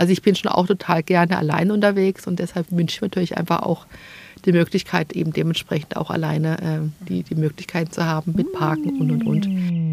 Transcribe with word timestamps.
Also 0.00 0.14
ich 0.14 0.22
bin 0.22 0.34
schon 0.34 0.50
auch 0.50 0.66
total 0.66 1.02
gerne 1.02 1.36
allein 1.36 1.70
unterwegs 1.70 2.26
und 2.26 2.38
deshalb 2.38 2.72
wünsche 2.72 2.94
ich 2.94 3.00
mir 3.02 3.08
natürlich 3.08 3.36
einfach 3.36 3.60
auch 3.60 3.84
die 4.46 4.52
Möglichkeit, 4.52 5.12
eben 5.12 5.34
dementsprechend 5.34 5.94
auch 5.98 6.08
alleine 6.08 6.56
äh, 6.62 7.06
die, 7.06 7.22
die 7.22 7.34
Möglichkeit 7.34 7.92
zu 7.92 8.06
haben 8.06 8.32
mit 8.34 8.50
Parken 8.54 8.98
und 8.98 9.10
und 9.10 9.26
und. 9.26 9.89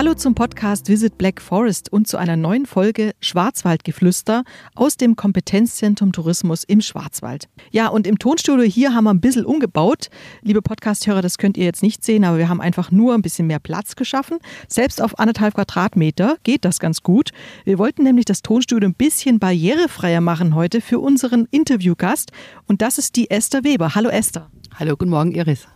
Hallo 0.00 0.14
zum 0.14 0.34
Podcast 0.34 0.88
Visit 0.88 1.18
Black 1.18 1.42
Forest 1.42 1.92
und 1.92 2.08
zu 2.08 2.16
einer 2.16 2.34
neuen 2.34 2.64
Folge 2.64 3.12
Schwarzwaldgeflüster 3.20 4.44
aus 4.74 4.96
dem 4.96 5.14
Kompetenzzentrum 5.14 6.12
Tourismus 6.12 6.64
im 6.64 6.80
Schwarzwald. 6.80 7.50
Ja, 7.70 7.88
und 7.88 8.06
im 8.06 8.18
Tonstudio 8.18 8.64
hier 8.64 8.94
haben 8.94 9.04
wir 9.04 9.10
ein 9.10 9.20
bisschen 9.20 9.44
umgebaut. 9.44 10.08
Liebe 10.40 10.62
Podcasthörer, 10.62 11.20
das 11.20 11.36
könnt 11.36 11.58
ihr 11.58 11.66
jetzt 11.66 11.82
nicht 11.82 12.02
sehen, 12.02 12.24
aber 12.24 12.38
wir 12.38 12.48
haben 12.48 12.62
einfach 12.62 12.90
nur 12.90 13.12
ein 13.12 13.20
bisschen 13.20 13.46
mehr 13.46 13.58
Platz 13.58 13.94
geschaffen. 13.94 14.38
Selbst 14.68 15.02
auf 15.02 15.18
anderthalb 15.18 15.52
Quadratmeter 15.52 16.38
geht 16.44 16.64
das 16.64 16.78
ganz 16.80 17.02
gut. 17.02 17.32
Wir 17.66 17.76
wollten 17.76 18.02
nämlich 18.02 18.24
das 18.24 18.40
Tonstudio 18.40 18.88
ein 18.88 18.94
bisschen 18.94 19.38
barrierefreier 19.38 20.22
machen 20.22 20.54
heute 20.54 20.80
für 20.80 20.98
unseren 20.98 21.46
Interviewgast 21.50 22.32
und 22.66 22.80
das 22.80 22.96
ist 22.96 23.16
die 23.16 23.30
Esther 23.30 23.64
Weber. 23.64 23.94
Hallo 23.94 24.08
Esther. 24.08 24.48
Hallo, 24.78 24.96
guten 24.96 25.10
Morgen 25.10 25.32
Iris. 25.32 25.68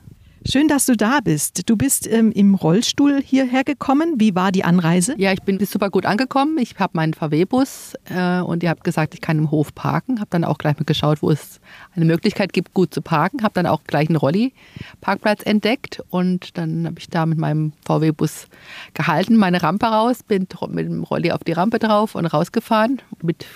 Schön, 0.46 0.68
dass 0.68 0.84
du 0.84 0.94
da 0.94 1.20
bist. 1.24 1.70
Du 1.70 1.76
bist 1.76 2.06
ähm, 2.06 2.30
im 2.30 2.54
Rollstuhl 2.54 3.22
hierher 3.22 3.64
gekommen. 3.64 4.16
Wie 4.18 4.34
war 4.34 4.52
die 4.52 4.62
Anreise? 4.62 5.14
Ja, 5.16 5.32
ich 5.32 5.40
bin 5.40 5.58
super 5.64 5.88
gut 5.88 6.04
angekommen. 6.04 6.58
Ich 6.58 6.78
habe 6.78 6.92
meinen 6.94 7.14
VW-Bus 7.14 7.94
äh, 8.14 8.40
und 8.40 8.62
ihr 8.62 8.68
habt 8.68 8.84
gesagt, 8.84 9.14
ich 9.14 9.22
kann 9.22 9.38
im 9.38 9.50
Hof 9.50 9.74
parken. 9.74 10.20
Habe 10.20 10.28
dann 10.28 10.44
auch 10.44 10.58
gleich 10.58 10.76
mal 10.76 10.84
geschaut, 10.84 11.22
wo 11.22 11.30
es 11.30 11.60
eine 11.96 12.04
Möglichkeit 12.04 12.52
gibt, 12.52 12.74
gut 12.74 12.92
zu 12.92 13.00
parken. 13.00 13.42
Habe 13.42 13.54
dann 13.54 13.66
auch 13.66 13.84
gleich 13.84 14.10
einen 14.10 14.16
Rolli-Parkplatz 14.16 15.40
entdeckt 15.44 16.02
und 16.10 16.58
dann 16.58 16.88
habe 16.88 16.98
ich 16.98 17.08
da 17.08 17.24
mit 17.24 17.38
meinem 17.38 17.73
VW-Bus 17.86 18.48
gehalten, 18.92 19.36
meine 19.36 19.62
Rampe 19.62 19.86
raus, 19.86 20.23
bin 20.23 20.46
mit 20.68 20.84
dem 20.84 21.04
Rolli 21.04 21.32
auf 21.32 21.42
die 21.42 21.52
Rampe 21.52 21.79
drauf 21.79 22.14
und 22.14 22.26
rausgefahren 22.26 23.01
mit 23.23 23.46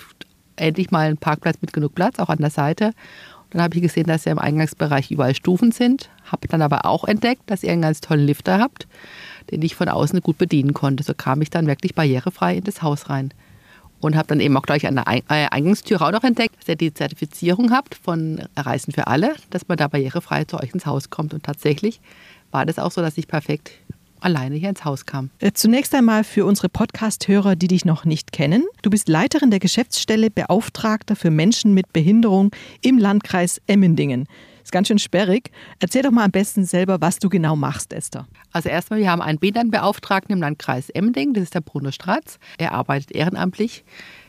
endlich 0.55 0.89
mal 0.89 1.05
einen 1.05 1.17
Parkplatz 1.17 1.57
mit 1.61 1.71
genug 1.71 1.93
Platz, 1.93 2.17
auch 2.17 2.29
an 2.29 2.39
der 2.39 2.49
Seite 2.49 2.93
dann 3.51 3.61
habe 3.61 3.75
ich 3.75 3.81
gesehen, 3.81 4.05
dass 4.05 4.25
ja 4.25 4.31
im 4.31 4.39
Eingangsbereich 4.39 5.09
überall 5.11 5.33
Stufen 5.33 5.71
sind. 5.71 6.09
Habe 6.25 6.47
dann 6.47 6.61
aber 6.61 6.85
auch 6.85 7.03
entdeckt, 7.05 7.43
dass 7.47 7.63
ihr 7.63 7.71
einen 7.71 7.81
ganz 7.81 7.99
tollen 7.99 8.25
Lifter 8.25 8.59
habt, 8.59 8.87
den 9.49 9.61
ich 9.61 9.75
von 9.75 9.89
außen 9.89 10.21
gut 10.21 10.37
bedienen 10.37 10.73
konnte. 10.73 11.03
So 11.03 11.13
kam 11.13 11.41
ich 11.41 11.49
dann 11.49 11.67
wirklich 11.67 11.95
barrierefrei 11.95 12.57
in 12.57 12.63
das 12.63 12.81
Haus 12.81 13.09
rein. 13.09 13.33
Und 14.01 14.15
habe 14.15 14.27
dann 14.27 14.39
eben 14.39 14.55
auch 14.55 14.61
gleich 14.61 14.87
an 14.87 14.95
der 14.95 15.05
äh, 15.07 15.47
Eingangstür 15.49 16.01
auch 16.01 16.11
noch 16.11 16.23
entdeckt, 16.23 16.57
dass 16.59 16.69
ihr 16.69 16.77
die 16.77 16.93
Zertifizierung 16.93 17.71
habt 17.71 17.95
von 17.95 18.41
Reisen 18.55 18.93
für 18.93 19.07
alle, 19.07 19.35
dass 19.49 19.67
man 19.67 19.77
da 19.77 19.87
barrierefrei 19.87 20.45
zu 20.45 20.57
euch 20.57 20.73
ins 20.73 20.85
Haus 20.85 21.09
kommt. 21.09 21.33
Und 21.33 21.43
tatsächlich 21.43 21.99
war 22.51 22.65
das 22.65 22.79
auch 22.79 22.91
so, 22.91 23.01
dass 23.01 23.17
ich 23.17 23.27
perfekt 23.27 23.71
alleine 24.21 24.55
hier 24.55 24.69
ins 24.69 24.85
Haus 24.85 25.05
kam. 25.05 25.29
Äh, 25.39 25.51
zunächst 25.53 25.93
einmal 25.95 26.23
für 26.23 26.45
unsere 26.45 26.69
Podcast-Hörer, 26.69 27.55
die 27.55 27.67
dich 27.67 27.85
noch 27.85 28.05
nicht 28.05 28.31
kennen. 28.31 28.65
Du 28.81 28.89
bist 28.89 29.09
Leiterin 29.09 29.51
der 29.51 29.59
Geschäftsstelle 29.59 30.29
Beauftragter 30.29 31.15
für 31.15 31.31
Menschen 31.31 31.73
mit 31.73 31.91
Behinderung 31.93 32.51
im 32.81 32.97
Landkreis 32.97 33.61
Emmendingen. 33.67 34.27
Ist 34.63 34.71
ganz 34.71 34.87
schön 34.87 34.99
sperrig. 34.99 35.51
Erzähl 35.79 36.03
doch 36.03 36.11
mal 36.11 36.25
am 36.25 36.31
besten 36.31 36.63
selber, 36.63 37.01
was 37.01 37.17
du 37.17 37.29
genau 37.29 37.55
machst, 37.55 37.91
Esther. 37.91 38.27
Also 38.51 38.69
erstmal, 38.69 38.99
wir 38.99 39.09
haben 39.09 39.21
einen 39.21 39.39
Behindertenbeauftragten 39.39 40.33
im 40.33 40.41
Landkreis 40.41 40.89
Emmendingen, 40.89 41.33
das 41.33 41.45
ist 41.45 41.55
der 41.55 41.61
Bruno 41.61 41.91
Stratz. 41.91 42.37
Er 42.57 42.73
arbeitet 42.73 43.11
ehrenamtlich 43.11 43.83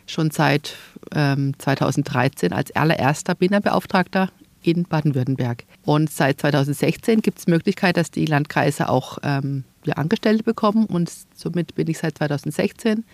schon 0.06 0.30
seit 0.30 0.76
ähm, 1.14 1.52
2013 1.58 2.52
als 2.52 2.74
allererster 2.74 3.34
Behindertenbeauftragter 3.34 4.30
in 4.62 4.84
Baden-Württemberg. 4.84 5.64
Und 5.84 6.10
seit 6.10 6.40
2016 6.40 7.22
gibt 7.22 7.38
es 7.38 7.46
Möglichkeit, 7.46 7.96
dass 7.96 8.10
die 8.10 8.26
Landkreise 8.26 8.88
auch 8.88 9.18
ähm, 9.22 9.64
ja, 9.84 9.94
Angestellte 9.94 10.42
bekommen. 10.42 10.86
Und 10.86 11.10
somit 11.34 11.74
bin 11.74 11.88
ich 11.88 11.98
seit 11.98 12.18
2016 12.18 13.04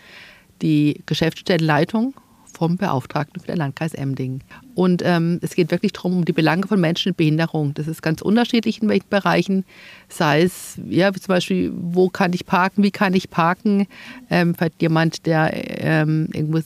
die 0.62 1.02
Geschäftsstellenleitung 1.06 2.14
vom 2.56 2.76
Beauftragten 2.78 3.40
für 3.40 3.48
den 3.48 3.58
Landkreis 3.58 3.92
Emding. 3.92 4.40
Und 4.74 5.02
ähm, 5.04 5.38
es 5.42 5.54
geht 5.54 5.70
wirklich 5.70 5.92
darum, 5.92 6.18
um 6.18 6.24
die 6.24 6.32
Belange 6.32 6.66
von 6.66 6.80
Menschen 6.80 7.10
mit 7.10 7.18
Behinderung. 7.18 7.74
Das 7.74 7.86
ist 7.86 8.02
ganz 8.02 8.22
unterschiedlich 8.22 8.80
in 8.80 8.88
welchen 8.88 9.08
Bereichen. 9.10 9.64
Sei 10.08 10.42
es, 10.42 10.80
ja, 10.88 11.12
zum 11.12 11.28
Beispiel, 11.28 11.72
wo 11.74 12.08
kann 12.08 12.32
ich 12.32 12.46
parken, 12.46 12.82
wie 12.82 12.90
kann 12.90 13.12
ich 13.12 13.28
parken. 13.28 13.86
Ähm, 14.30 14.54
vielleicht 14.54 14.80
jemand, 14.80 15.26
der 15.26 15.50
ähm, 15.52 16.28
irgendwo 16.32 16.60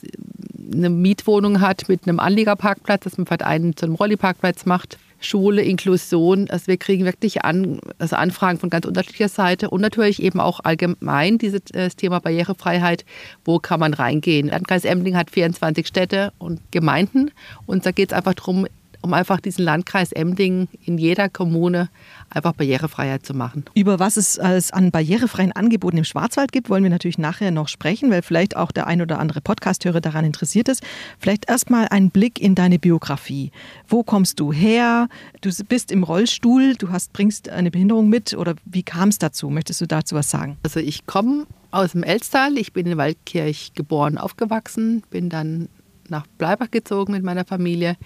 eine 0.73 0.91
Mietwohnung 0.91 1.61
hat 1.61 1.89
mit 1.89 2.07
einem 2.07 2.21
Anliegerparkplatz, 2.21 3.05
dass 3.05 3.19
man 3.19 3.27
vielleicht 3.27 3.43
einen 3.43 3.77
zu 3.77 3.87
einem 3.87 3.97
Rolliparkplatz 3.97 4.67
macht. 4.67 4.99
Schule, 5.21 5.63
Inklusion. 5.63 6.49
Also 6.51 6.67
wir 6.67 6.77
kriegen 6.77 7.05
wirklich 7.05 7.45
an, 7.45 7.81
also 7.99 8.17
Anfragen 8.17 8.59
von 8.59 8.71
ganz 8.71 8.87
unterschiedlicher 8.87 9.29
Seite 9.29 9.71
und 9.71 9.81
natürlich 9.81 10.23
eben 10.23 10.41
auch 10.41 10.61
allgemein 10.65 11.39
dieses 11.39 11.61
das 11.65 11.97
Thema 11.97 12.21
Barrierefreiheit. 12.21 13.05
Wo 13.45 13.59
kann 13.59 13.81
man 13.81 13.95
reingehen? 13.95 14.49
Landkreis 14.49 14.85
Emling 14.85 15.17
hat 15.17 15.31
24 15.31 15.87
Städte 15.87 16.33
und 16.39 16.61
Gemeinden 16.71 17.31
und 17.67 17.87
da 17.87 17.93
geht 17.93 18.13
es 18.13 18.17
einfach 18.17 18.35
darum, 18.35 18.67
um 19.03 19.15
einfach 19.15 19.41
diesen 19.41 19.65
Landkreis 19.65 20.13
Emding 20.13 20.69
in 20.85 20.99
jeder 20.99 21.29
Kommune 21.29 21.89
einfach 22.29 22.53
Barrierefreiheit 22.53 23.25
zu 23.25 23.35
machen. 23.35 23.65
Über 23.75 23.99
was 23.99 24.17
es 24.17 24.39
als 24.39 24.73
an 24.73 24.91
barrierefreien 24.91 25.53
Angeboten 25.53 25.99
im 25.99 26.05
Schwarzwald 26.05 26.53
gibt, 26.53 26.71
wollen 26.71 26.83
wir 26.83 26.91
natürlich 26.91 27.19
nachher 27.19 27.51
noch 27.51 27.69
sprechen, 27.69 28.11
weil 28.11 28.23
vielleicht 28.23 28.57
auch 28.57 28.73
der 28.73 28.87
ein 28.87 29.03
oder 29.03 29.19
andere 29.19 29.41
Podcasthörer 29.41 30.01
daran 30.01 30.25
interessiert 30.25 30.69
ist. 30.69 30.83
Vielleicht 31.19 31.49
erstmal 31.49 31.89
ein 31.89 32.11
Blick 32.11 32.41
in 32.41 32.55
deine 32.55 32.79
Biografie. 32.79 33.51
Wo 33.89 34.03
kommst 34.03 34.39
du 34.41 34.53
her? 34.53 35.09
Du 35.41 35.51
bist 35.69 35.91
im 35.91 36.03
Rollstuhl, 36.03 36.75
du 36.77 36.91
hast, 36.91 37.13
bringst 37.13 37.49
eine 37.49 37.71
Behinderung 37.71 38.09
mit 38.09 38.35
oder 38.35 38.55
wie 38.65 38.83
kam 38.83 39.09
es 39.09 39.19
dazu? 39.19 39.51
Möchtest 39.51 39.81
du 39.81 39.87
dazu 39.87 40.15
was 40.15 40.31
sagen? 40.31 40.59
Also 40.63 40.81
ich 40.81 41.07
komme 41.07 41.47
aus 41.71 41.93
dem 41.93 42.03
Elstal, 42.03 42.59
ich 42.59 42.73
bin 42.73 42.87
in 42.87 42.99
Waldkirch 42.99 43.73
geboren, 43.75 44.19
aufgewachsen, 44.19 45.03
bin 45.11 45.29
dann 45.29 45.69
nach 46.09 46.27
Bleibach 46.39 46.71
gezogen 46.71 47.13
mit 47.13 47.23
meiner 47.23 47.45
Familie 47.45 47.97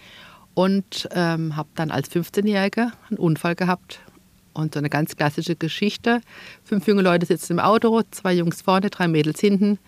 und 0.55 1.09
ähm, 1.13 1.57
habe 1.57 1.69
dann 1.75 1.91
als 1.91 2.11
15-Jährige 2.11 2.93
einen 3.09 3.19
Unfall 3.19 3.55
gehabt. 3.55 4.01
Und 4.53 4.75
so 4.75 4.79
eine 4.79 4.89
ganz 4.89 5.17
klassische 5.17 5.57
Geschichte. 5.57 6.21
Fünf 6.63 6.87
junge 6.87 7.03
Leute 7.03 7.27
sitzen 7.27 7.55
im 7.55 7.59
Auto, 7.59 8.03
zwei 8.13 8.33
Jungs 8.33 8.63
vorne, 8.63 8.89
drei 8.89 9.09
Mädels 9.09 9.41
hinten. 9.41 9.81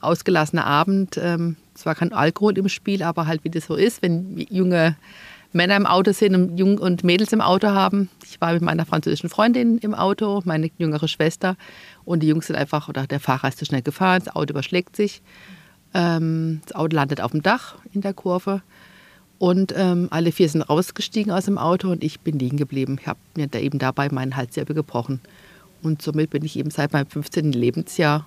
Ausgelassener 0.00 0.64
Abend. 0.64 1.18
Ähm, 1.20 1.56
zwar 1.74 1.96
kein 1.96 2.12
Alkohol 2.12 2.56
im 2.56 2.68
Spiel, 2.68 3.02
aber 3.02 3.26
halt 3.26 3.42
wie 3.42 3.50
das 3.50 3.66
so 3.66 3.74
ist, 3.74 4.00
wenn 4.00 4.38
junge 4.48 4.96
Männer 5.52 5.76
im 5.76 5.86
Auto 5.86 6.12
sind 6.12 6.34
und 6.34 6.56
Jung 6.56 6.78
und 6.78 7.04
Mädels 7.04 7.32
im 7.32 7.40
Auto 7.40 7.68
haben. 7.68 8.08
Ich 8.24 8.40
war 8.40 8.52
mit 8.52 8.62
meiner 8.62 8.86
französischen 8.86 9.28
Freundin 9.28 9.78
im 9.78 9.94
Auto, 9.94 10.40
meine 10.44 10.70
jüngere 10.78 11.08
Schwester. 11.08 11.56
Und 12.04 12.22
die 12.22 12.28
Jungs 12.28 12.46
sind 12.46 12.56
einfach, 12.56 12.88
oder 12.88 13.06
der 13.06 13.20
Fahrer 13.20 13.48
ist 13.48 13.58
zu 13.58 13.64
schnell 13.64 13.82
gefahren, 13.82 14.22
das 14.24 14.34
Auto 14.34 14.52
überschlägt 14.52 14.96
sich. 14.96 15.22
Ähm, 15.94 16.62
das 16.64 16.74
Auto 16.74 16.96
landet 16.96 17.20
auf 17.20 17.32
dem 17.32 17.42
Dach 17.42 17.76
in 17.92 18.00
der 18.00 18.14
Kurve. 18.14 18.62
Und 19.42 19.74
ähm, 19.76 20.06
alle 20.12 20.30
vier 20.30 20.48
sind 20.48 20.62
rausgestiegen 20.62 21.32
aus 21.32 21.46
dem 21.46 21.58
Auto 21.58 21.90
und 21.90 22.04
ich 22.04 22.20
bin 22.20 22.38
liegen 22.38 22.58
geblieben. 22.58 22.98
Ich 23.00 23.08
habe 23.08 23.18
mir 23.34 23.48
da 23.48 23.58
eben 23.58 23.80
dabei 23.80 24.08
meinen 24.08 24.36
Halswirbel 24.36 24.72
gebrochen. 24.72 25.18
Und 25.82 26.00
somit 26.00 26.30
bin 26.30 26.44
ich 26.44 26.56
eben 26.56 26.70
seit 26.70 26.92
meinem 26.92 27.08
15. 27.08 27.50
Lebensjahr 27.50 28.24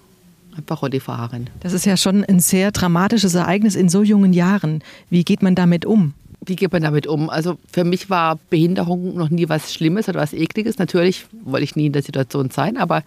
einfach 0.58 0.81
Rollifahrerin. 0.81 1.50
Das 1.62 1.72
ist 1.72 1.86
ja 1.86 1.96
schon 1.96 2.26
ein 2.26 2.42
sehr 2.42 2.74
dramatisches 2.74 3.34
Ereignis 3.34 3.76
in 3.76 3.88
so 3.88 4.03
jungen 4.03 4.34
Jahren. 4.34 4.84
Wie 5.09 5.24
geht 5.24 5.42
man 5.42 5.56
damit 5.56 5.86
um? 5.86 6.16
Wie 6.46 6.58
geht 6.58 6.74
man 6.74 6.81
damit 6.81 7.08
um? 7.08 7.30
Also 7.30 7.58
für 7.72 7.86
mich 7.86 8.09
war 8.09 8.38
Behinderung 8.50 9.16
noch 9.16 9.30
nie 9.30 9.47
was 9.47 9.74
Schlimmes 9.74 10.09
oder 10.09 10.20
was 10.20 10.34
Ekliges. 10.34 10.80
Natürlich 10.80 11.28
wollte 11.46 11.64
ich 11.64 11.78
nie 11.78 11.86
in 11.86 11.94
der 11.94 12.03
Situation 12.03 12.50
sein, 12.50 12.76
aber 12.76 13.06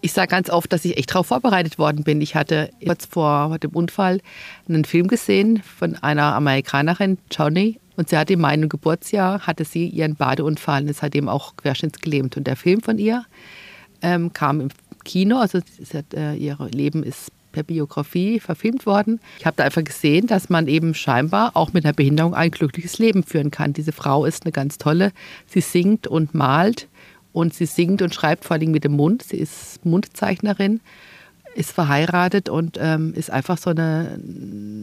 ich 0.00 0.12
sage 0.12 0.28
ganz 0.28 0.50
oft, 0.50 0.72
dass 0.72 0.84
ich 0.84 0.96
echt 0.96 1.10
darauf 1.10 1.26
vorbereitet 1.26 1.78
worden 1.78 2.04
bin. 2.04 2.20
Ich 2.20 2.34
hatte 2.34 2.70
kurz 2.84 3.06
vor 3.06 3.58
dem 3.58 3.70
Unfall 3.70 4.20
einen 4.68 4.84
Film 4.84 5.08
gesehen 5.08 5.62
von 5.62 5.96
einer 5.96 6.34
Amerikanerin, 6.34 7.18
Johnny, 7.30 7.78
und 7.96 8.08
sie 8.08 8.16
hatte 8.16 8.34
in 8.34 8.40
meinem 8.40 8.68
Geburtsjahr, 8.68 9.40
hatte 9.40 9.64
sie 9.64 9.88
ihren 9.88 10.14
Badeunfall 10.14 10.82
und 10.82 10.88
ist 10.88 11.00
seitdem 11.00 11.28
auch 11.28 11.56
querschnittsgelähmt. 11.56 12.36
Und 12.36 12.46
der 12.46 12.54
Film 12.54 12.80
von 12.80 12.96
ihr 12.96 13.24
ähm, 14.02 14.32
kam 14.32 14.60
im 14.60 14.68
Kino, 15.04 15.38
also 15.38 15.58
hat, 15.58 16.14
äh, 16.14 16.34
ihr 16.34 16.56
Leben 16.72 17.02
ist 17.02 17.32
per 17.50 17.64
Biografie 17.64 18.38
verfilmt 18.38 18.86
worden. 18.86 19.18
Ich 19.40 19.46
habe 19.46 19.56
da 19.56 19.64
einfach 19.64 19.82
gesehen, 19.82 20.28
dass 20.28 20.48
man 20.48 20.68
eben 20.68 20.94
scheinbar 20.94 21.56
auch 21.56 21.72
mit 21.72 21.84
einer 21.84 21.94
Behinderung 21.94 22.34
ein 22.34 22.52
glückliches 22.52 22.98
Leben 22.98 23.24
führen 23.24 23.50
kann. 23.50 23.72
Diese 23.72 23.92
Frau 23.92 24.24
ist 24.24 24.44
eine 24.44 24.52
ganz 24.52 24.78
tolle. 24.78 25.10
Sie 25.46 25.60
singt 25.60 26.06
und 26.06 26.34
malt 26.34 26.86
und 27.38 27.54
sie 27.54 27.66
singt 27.66 28.02
und 28.02 28.12
schreibt 28.12 28.44
vor 28.44 28.56
allem 28.56 28.72
mit 28.72 28.82
dem 28.82 28.96
Mund. 28.96 29.22
Sie 29.22 29.36
ist 29.36 29.86
Mundzeichnerin, 29.86 30.80
ist 31.54 31.70
verheiratet 31.70 32.48
und 32.48 32.78
ähm, 32.80 33.14
ist 33.14 33.30
einfach 33.30 33.58
so 33.58 33.70
eine, 33.70 34.18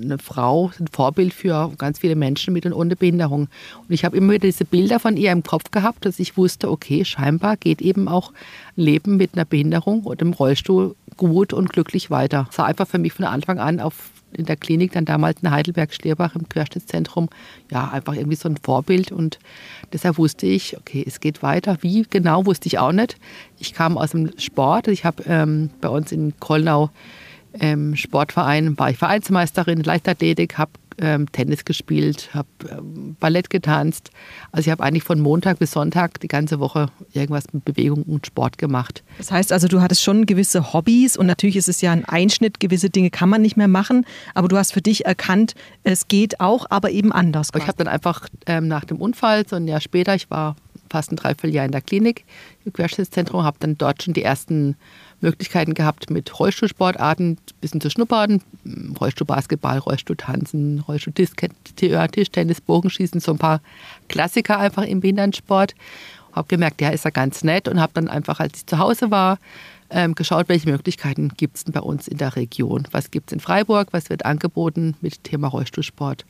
eine 0.02 0.18
Frau, 0.20 0.72
ein 0.80 0.88
Vorbild 0.88 1.34
für 1.34 1.74
ganz 1.78 2.00
viele 2.00 2.16
Menschen 2.16 2.54
mit 2.54 2.66
und 2.66 2.72
ohne 2.72 2.96
Behinderung. 2.96 3.50
Und 3.82 3.90
ich 3.90 4.06
habe 4.06 4.16
immer 4.16 4.32
wieder 4.32 4.48
diese 4.48 4.64
Bilder 4.64 5.02
von 5.02 5.18
ihr 5.18 5.34
im 5.34 5.44
Kopf 5.44 5.70
gehabt, 5.72 6.06
dass 6.06 6.18
ich 6.18 6.38
wusste, 6.38 6.72
okay, 6.72 7.04
scheinbar 7.04 7.58
geht 7.58 7.82
eben 7.82 8.08
auch 8.08 8.32
Leben 8.78 9.18
mit 9.18 9.32
einer 9.34 9.44
Behinderung 9.44 10.04
oder 10.04 10.22
im 10.22 10.32
Rollstuhl 10.32 10.96
gut 11.18 11.52
und 11.52 11.74
glücklich 11.74 12.10
weiter. 12.10 12.48
Es 12.50 12.58
war 12.58 12.68
einfach 12.68 12.88
für 12.88 13.00
mich 13.00 13.12
von 13.12 13.26
Anfang 13.26 13.60
an 13.60 13.82
auf 13.82 14.12
in 14.36 14.46
der 14.46 14.56
Klinik, 14.56 14.92
dann 14.94 15.06
damals 15.06 15.42
in 15.42 15.52
Heidelberg-Schlierbach 15.52 16.36
im 16.36 16.48
Querschnittszentrum, 16.50 17.30
ja, 17.72 17.90
einfach 17.90 18.14
irgendwie 18.16 18.36
so 18.36 18.50
ein 18.50 18.58
Vorbild. 18.58 19.12
Und 19.12 19.40
deshalb 19.94 20.18
wusste 20.18 20.46
ich, 20.46 20.78
okay, 20.78 21.04
es 21.06 21.20
geht 21.20 21.44
weiter. 21.44 21.78
Wie 21.82 22.06
genau, 22.10 22.46
wusste 22.46 22.68
ich 22.68 22.80
auch 22.80 22.92
nicht. 22.92 23.18
Ich 23.60 23.74
kam 23.74 23.98
aus 23.98 24.12
dem 24.12 24.32
Sport. 24.38 24.88
Ich 24.88 25.06
habe 25.06 25.24
ähm, 25.28 25.70
bei 25.82 25.90
uns 25.90 26.12
in 26.12 26.34
Kollnau 26.40 26.90
ähm, 27.60 27.96
Sportverein, 27.96 28.78
war 28.78 28.90
ich 28.90 28.98
Vereinsmeisterin, 28.98 29.82
Leichtathletik, 29.84 30.58
habe 30.58 30.72
ähm, 31.00 31.32
Tennis 31.32 31.66
gespielt, 31.66 32.30
habe 32.34 32.48
ähm, 32.70 33.16
Ballett 33.20 33.50
getanzt. 33.50 34.12
Also 34.52 34.68
ich 34.68 34.72
habe 34.72 34.84
eigentlich 34.84 35.04
von 35.04 35.20
Montag 35.20 35.60
bis 35.60 35.72
Sonntag 35.72 36.20
die 36.20 36.28
ganze 36.28 36.60
Woche 36.60 36.88
irgendwas 37.14 37.52
mit 37.54 37.66
Bewegung 37.66 38.04
und 38.04 38.26
Sport 38.26 38.58
gemacht. 38.58 39.04
Das 39.18 39.32
heißt 39.32 39.52
also, 39.52 39.68
du 39.68 39.82
hattest 39.82 40.04
schon 40.04 40.26
gewisse 40.26 40.74
Hobbys 40.74 41.18
und 41.18 41.26
natürlich 41.26 41.58
ist 41.58 41.70
es 41.70 41.82
ja 41.82 41.92
ein 41.92 42.06
Einschnitt, 42.06 42.60
gewisse 42.60 42.90
Dinge 42.90 43.10
kann 43.10 43.30
man 43.30 43.42
nicht 43.42 43.58
mehr 43.58 43.68
machen, 43.68 44.06
aber 44.34 44.48
du 44.48 44.58
hast 44.58 44.74
für 44.74 44.82
dich 44.82 45.06
erkannt, 45.06 45.56
es 45.84 46.08
geht 46.08 46.40
auch, 46.40 46.66
aber 46.70 46.92
eben 46.92 47.12
anders. 47.12 47.52
Quasi. 47.52 47.64
Ich 47.64 47.68
habe 47.68 47.84
dann 47.84 47.88
einfach 47.88 48.28
ähm, 48.46 48.68
nach 48.68 48.86
dem 48.86 48.98
Unfall, 48.98 49.48
so 49.48 49.56
ein 49.56 49.68
Jahr 49.68 49.82
später, 49.82 50.16
ich 50.16 50.30
war 50.30 50.56
fast 50.90 51.12
ein 51.12 51.16
Dreivierteljahr 51.16 51.66
in 51.66 51.72
der 51.72 51.82
Klinik 51.82 52.26
im 52.64 52.74
Querschnittszentrum, 52.74 53.44
habe 53.44 53.58
dann 53.60 53.78
dort 53.78 54.04
schon 54.04 54.14
die 54.14 54.24
ersten 54.24 54.76
Möglichkeiten 55.22 55.74
gehabt, 55.74 56.10
mit 56.10 56.40
Rollstuhlsportarten 56.40 57.32
ein 57.32 57.38
bisschen 57.62 57.82
zu 57.82 57.90
schnuppern. 57.90 58.42
Rollstuhlbasketball, 59.00 59.80
Rollstuhltanzen, 59.80 60.80
Rollstuhl-Tischtennis, 60.88 62.62
Bogenschießen, 62.62 63.20
so 63.20 63.32
ein 63.32 63.38
paar 63.38 63.62
Klassiker 64.08 64.60
einfach 64.60 64.84
im 64.84 65.00
Behindertensport. 65.02 65.76
Habe 66.34 66.48
gemerkt, 66.48 66.82
ja, 66.82 66.90
ist 66.90 67.06
ja 67.06 67.12
ganz 67.12 67.44
nett 67.44 67.68
und 67.68 67.80
habe 67.80 67.94
dann 67.94 68.10
einfach, 68.10 68.40
als 68.40 68.60
ich 68.60 68.66
zu 68.66 68.78
Hause 68.78 69.10
war, 69.10 69.40
ähm, 69.90 70.16
geschaut, 70.16 70.50
welche 70.50 70.70
Möglichkeiten 70.70 71.30
gibt 71.38 71.58
es 71.58 71.64
denn 71.64 71.74
bei 71.74 71.80
uns 71.80 72.08
in 72.08 72.18
der 72.18 72.36
Region. 72.36 72.88
Was 72.92 73.12
gibt 73.12 73.30
es 73.30 73.34
in 73.34 73.40
Freiburg, 73.40 73.90
was 73.92 74.10
wird 74.10 74.26
angeboten 74.26 74.96
mit 75.02 75.24
Thema 75.24 75.48
Rollstuhlsport 75.48 76.26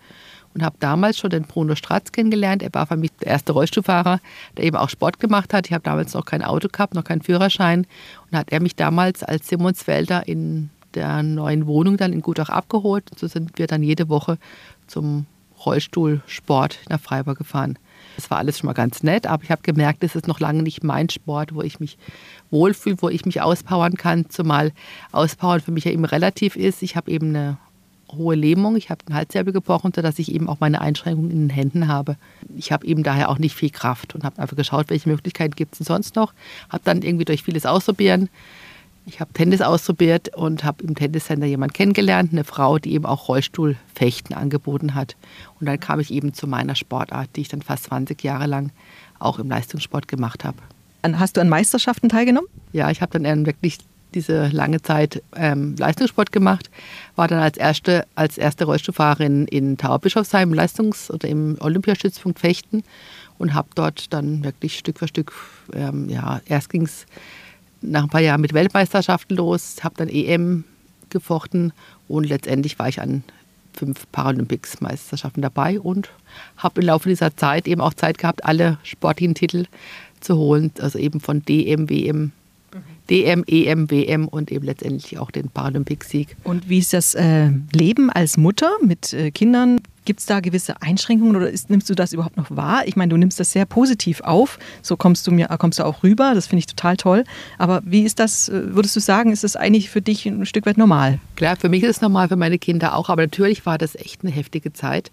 und 0.56 0.64
habe 0.64 0.78
damals 0.80 1.18
schon 1.18 1.30
den 1.30 1.44
Bruno 1.44 1.76
Stratz 1.76 2.14
kennengelernt. 2.14 2.64
Er 2.64 2.74
war 2.74 2.88
für 2.88 2.96
mich 2.96 3.12
der 3.22 3.28
erste 3.28 3.52
Rollstuhlfahrer, 3.52 4.22
der 4.58 4.64
eben 4.64 4.78
auch 4.78 4.90
Sport 4.90 5.20
gemacht 5.20 5.54
hat. 5.54 5.68
Ich 5.68 5.74
habe 5.74 5.84
damals 5.84 6.14
noch 6.14 6.26
kein 6.26 6.42
Auto 6.42 6.70
gehabt, 6.70 6.96
noch 6.96 7.04
keinen 7.04 7.22
Führerschein. 7.22 7.86
Und 8.32 8.38
hat 8.38 8.52
er 8.52 8.62
mich 8.62 8.76
damals 8.76 9.22
als 9.22 9.50
Simonsfelder 9.50 10.28
in 10.28 10.70
der 10.94 11.24
neuen 11.24 11.68
Wohnung 11.68 11.98
dann 11.98 12.14
in 12.14 12.22
Gutach 12.22 12.50
abgeholt. 12.50 13.12
Und 13.12 13.20
so 13.20 13.28
sind 13.28 13.60
wir 13.60 13.68
dann 13.68 13.84
jede 13.84 14.08
Woche 14.08 14.38
zum 14.88 15.26
Rollstuhlsport 15.66 16.80
nach 16.90 17.02
Freiburg 17.02 17.38
gefahren. 17.38 17.78
Das 18.16 18.30
war 18.32 18.38
alles 18.38 18.60
schon 18.60 18.68
mal 18.68 18.74
ganz 18.74 19.04
nett, 19.04 19.28
aber 19.28 19.44
ich 19.44 19.52
habe 19.52 19.62
gemerkt, 19.62 20.04
das 20.04 20.16
ist 20.16 20.28
noch 20.28 20.40
lange 20.40 20.64
nicht 20.64 20.84
mein 20.84 21.10
Sport, 21.10 21.54
wo 21.54 21.62
ich 21.62 21.82
mich 21.82 21.98
wohlfühle, 22.50 22.98
wo 23.02 23.10
ich 23.10 23.26
mich 23.26 23.42
auspowern 23.42 23.96
kann, 23.96 24.30
zumal 24.30 24.72
Auspowern 25.12 25.60
für 25.60 25.72
mich 25.72 25.84
ja 25.84 25.92
eben 25.92 26.06
relativ 26.06 26.56
ist. 26.56 26.82
Ich 26.82 26.96
habe 26.96 27.12
eben 27.12 27.30
eine 27.30 27.58
hohe 28.16 28.36
Lähmung. 28.36 28.76
Ich 28.76 28.90
habe 28.90 29.04
den 29.06 29.16
Halswirbel 29.16 29.54
gebrochen, 29.54 29.92
sodass 29.96 30.20
ich 30.20 30.34
eben 30.34 30.50
auch 30.50 30.60
meine 30.60 30.82
Einschränkungen 30.82 31.32
in 31.32 31.48
den 31.48 31.50
Händen 31.50 31.88
habe. 31.88 32.18
Ich 32.56 32.72
habe 32.72 32.86
eben 32.86 33.04
daher 33.04 33.30
auch 33.30 33.38
nicht 33.38 33.56
viel 33.56 33.70
Kraft 33.70 34.16
und 34.16 34.24
habe 34.24 34.42
einfach 34.42 34.58
geschaut, 34.58 34.90
welche 34.90 35.10
Möglichkeiten 35.10 35.56
gibt 35.56 35.74
es 35.74 35.80
denn 35.80 35.86
sonst 35.86 36.16
noch. 36.16 36.34
Habe 36.70 36.82
dann 36.84 37.02
irgendwie 37.02 37.26
durch 37.26 37.44
vieles 37.44 37.66
ausprobieren. 37.66 38.30
Ich 39.08 39.20
habe 39.20 39.32
Tennis 39.34 39.62
ausprobiert 39.62 40.36
und 40.36 40.64
habe 40.64 40.84
im 40.84 40.96
Tenniscenter 40.96 41.46
jemanden 41.46 41.74
kennengelernt, 41.74 42.32
eine 42.32 42.44
Frau, 42.44 42.80
die 42.80 42.94
eben 42.94 43.06
auch 43.06 43.28
Rollstuhlfechten 43.28 44.36
angeboten 44.36 44.96
hat. 44.96 45.16
Und 45.60 45.68
dann 45.68 45.80
kam 45.80 46.00
ich 46.00 46.12
eben 46.12 46.34
zu 46.34 46.48
meiner 46.48 46.74
Sportart, 46.74 47.30
die 47.36 47.42
ich 47.42 47.48
dann 47.48 47.62
fast 47.62 47.84
20 47.86 48.24
Jahre 48.24 48.48
lang 48.48 48.72
auch 49.20 49.38
im 49.38 49.48
Leistungssport 49.48 50.08
gemacht 50.08 50.44
habe. 50.44 50.58
Hast 51.04 51.38
du 51.38 51.42
an 51.42 51.50
Meisterschaften 51.50 52.10
teilgenommen? 52.10 52.50
Ja, 52.74 52.90
ich 52.90 53.02
habe 53.02 53.20
dann 53.20 53.46
wirklich 53.46 53.78
diese 54.16 54.48
lange 54.48 54.82
Zeit 54.82 55.22
ähm, 55.36 55.76
Leistungssport 55.78 56.32
gemacht, 56.32 56.70
war 57.16 57.28
dann 57.28 57.40
als 57.40 57.58
erste, 57.58 58.08
als 58.16 58.38
erste 58.38 58.66
Rollstuhlfahrerin 58.66 59.46
in 59.48 59.78
Tauerbischofsheim 59.78 60.54
Leistungs- 60.54 61.12
oder 61.12 61.28
im 61.28 61.58
Olympiastützpunkt 61.60 62.40
Fechten 62.40 62.84
und 63.38 63.54
habe 63.54 63.68
dort 63.76 64.12
dann 64.14 64.44
wirklich 64.44 64.80
Stück 64.80 65.00
für 65.00 65.08
Stück, 65.08 65.34
ähm, 65.74 66.10
ja, 66.10 66.42
erst 66.46 66.70
ging 66.70 66.84
es 66.84 67.06
nach 67.82 68.04
ein 68.04 68.10
paar 68.10 68.22
Jahren 68.22 68.42
mit 68.42 68.54
Weltmeisterschaften 68.54 69.36
los, 69.36 69.78
habe 69.84 69.96
dann 69.98 70.10
EM 70.10 70.64
gefochten 71.10 71.72
und 72.08 72.24
letztendlich 72.24 72.80
war 72.80 72.90
ich 72.90 73.02
an 73.02 73.24
fünf 73.76 74.10
Paralympics-Meisterschaften 74.12 75.42
dabei 75.42 75.80
und 75.80 76.10
habe 76.58 76.82
im 76.82 76.88
Laufe 76.88 77.10
dieser 77.10 77.36
Zeit 77.36 77.68
eben 77.68 77.82
auch 77.82 77.94
Zeit 77.94 78.18
gehabt, 78.18 78.46
alle 78.46 78.78
sportlichen 78.84 79.36
Titel 79.36 79.66
zu 80.22 80.38
holen, 80.38 80.72
also 80.80 80.98
eben 80.98 81.20
von 81.20 81.44
DM, 81.44 81.90
WM, 81.90 82.32
DM, 83.10 83.44
EM, 83.48 83.92
WM 83.92 84.28
und 84.28 84.52
eben 84.52 84.66
letztendlich 84.66 85.20
auch 85.20 85.32
den 85.32 85.50
Paralympic-Sieg. 85.50 86.36
Und 86.44 86.70
wie 86.70 86.80
ist 86.80 86.94
das 86.94 87.14
äh, 87.14 87.50
Leben 87.72 88.10
als 88.10 88.38
Mutter 88.38 88.72
mit 88.82 89.14
äh, 89.14 89.32
Kindern? 89.32 89.80
Gibt 90.06 90.20
es 90.20 90.26
da 90.26 90.40
gewisse 90.40 90.82
Einschränkungen 90.82 91.36
oder 91.36 91.50
ist, 91.50 91.70
nimmst 91.70 91.90
du 91.90 91.96
das 91.96 92.14
überhaupt 92.14 92.38
noch 92.38 92.56
wahr? 92.56 92.84
Ich 92.86 92.96
meine, 92.96 93.10
du 93.10 93.18
nimmst 93.18 93.40
das 93.40 93.52
sehr 93.52 93.66
positiv 93.66 94.22
auf. 94.22 94.60
So 94.82 94.98
kommst 94.98 95.26
du 95.28 95.32
mir 95.32 95.48
kommst 95.58 95.80
du 95.80 95.84
auch 95.84 96.04
rüber. 96.04 96.34
Das 96.36 96.48
finde 96.48 96.60
ich 96.60 96.68
total 96.68 96.98
toll. 96.98 97.24
Aber 97.58 97.82
wie 97.84 98.04
ist 98.04 98.20
das? 98.20 98.50
Äh, 98.50 98.76
würdest 98.76 98.96
du 98.96 99.00
sagen, 99.00 99.32
ist 99.32 99.44
das 99.44 99.56
eigentlich 99.56 99.90
für 99.90 100.02
dich 100.02 100.26
ein 100.26 100.46
Stück 100.46 100.66
weit 100.66 100.78
normal? 100.78 101.20
Klar, 101.36 101.56
für 101.58 101.70
mich 101.70 101.84
ist 101.84 101.98
es 101.98 102.02
normal, 102.02 102.28
für 102.28 102.36
meine 102.36 102.58
Kinder 102.60 102.96
auch. 102.96 103.10
Aber 103.10 103.24
natürlich 103.24 103.66
war 103.66 103.78
das 103.78 103.96
echt 103.96 104.24
eine 104.24 104.32
heftige 104.32 104.74
Zeit. 104.74 105.12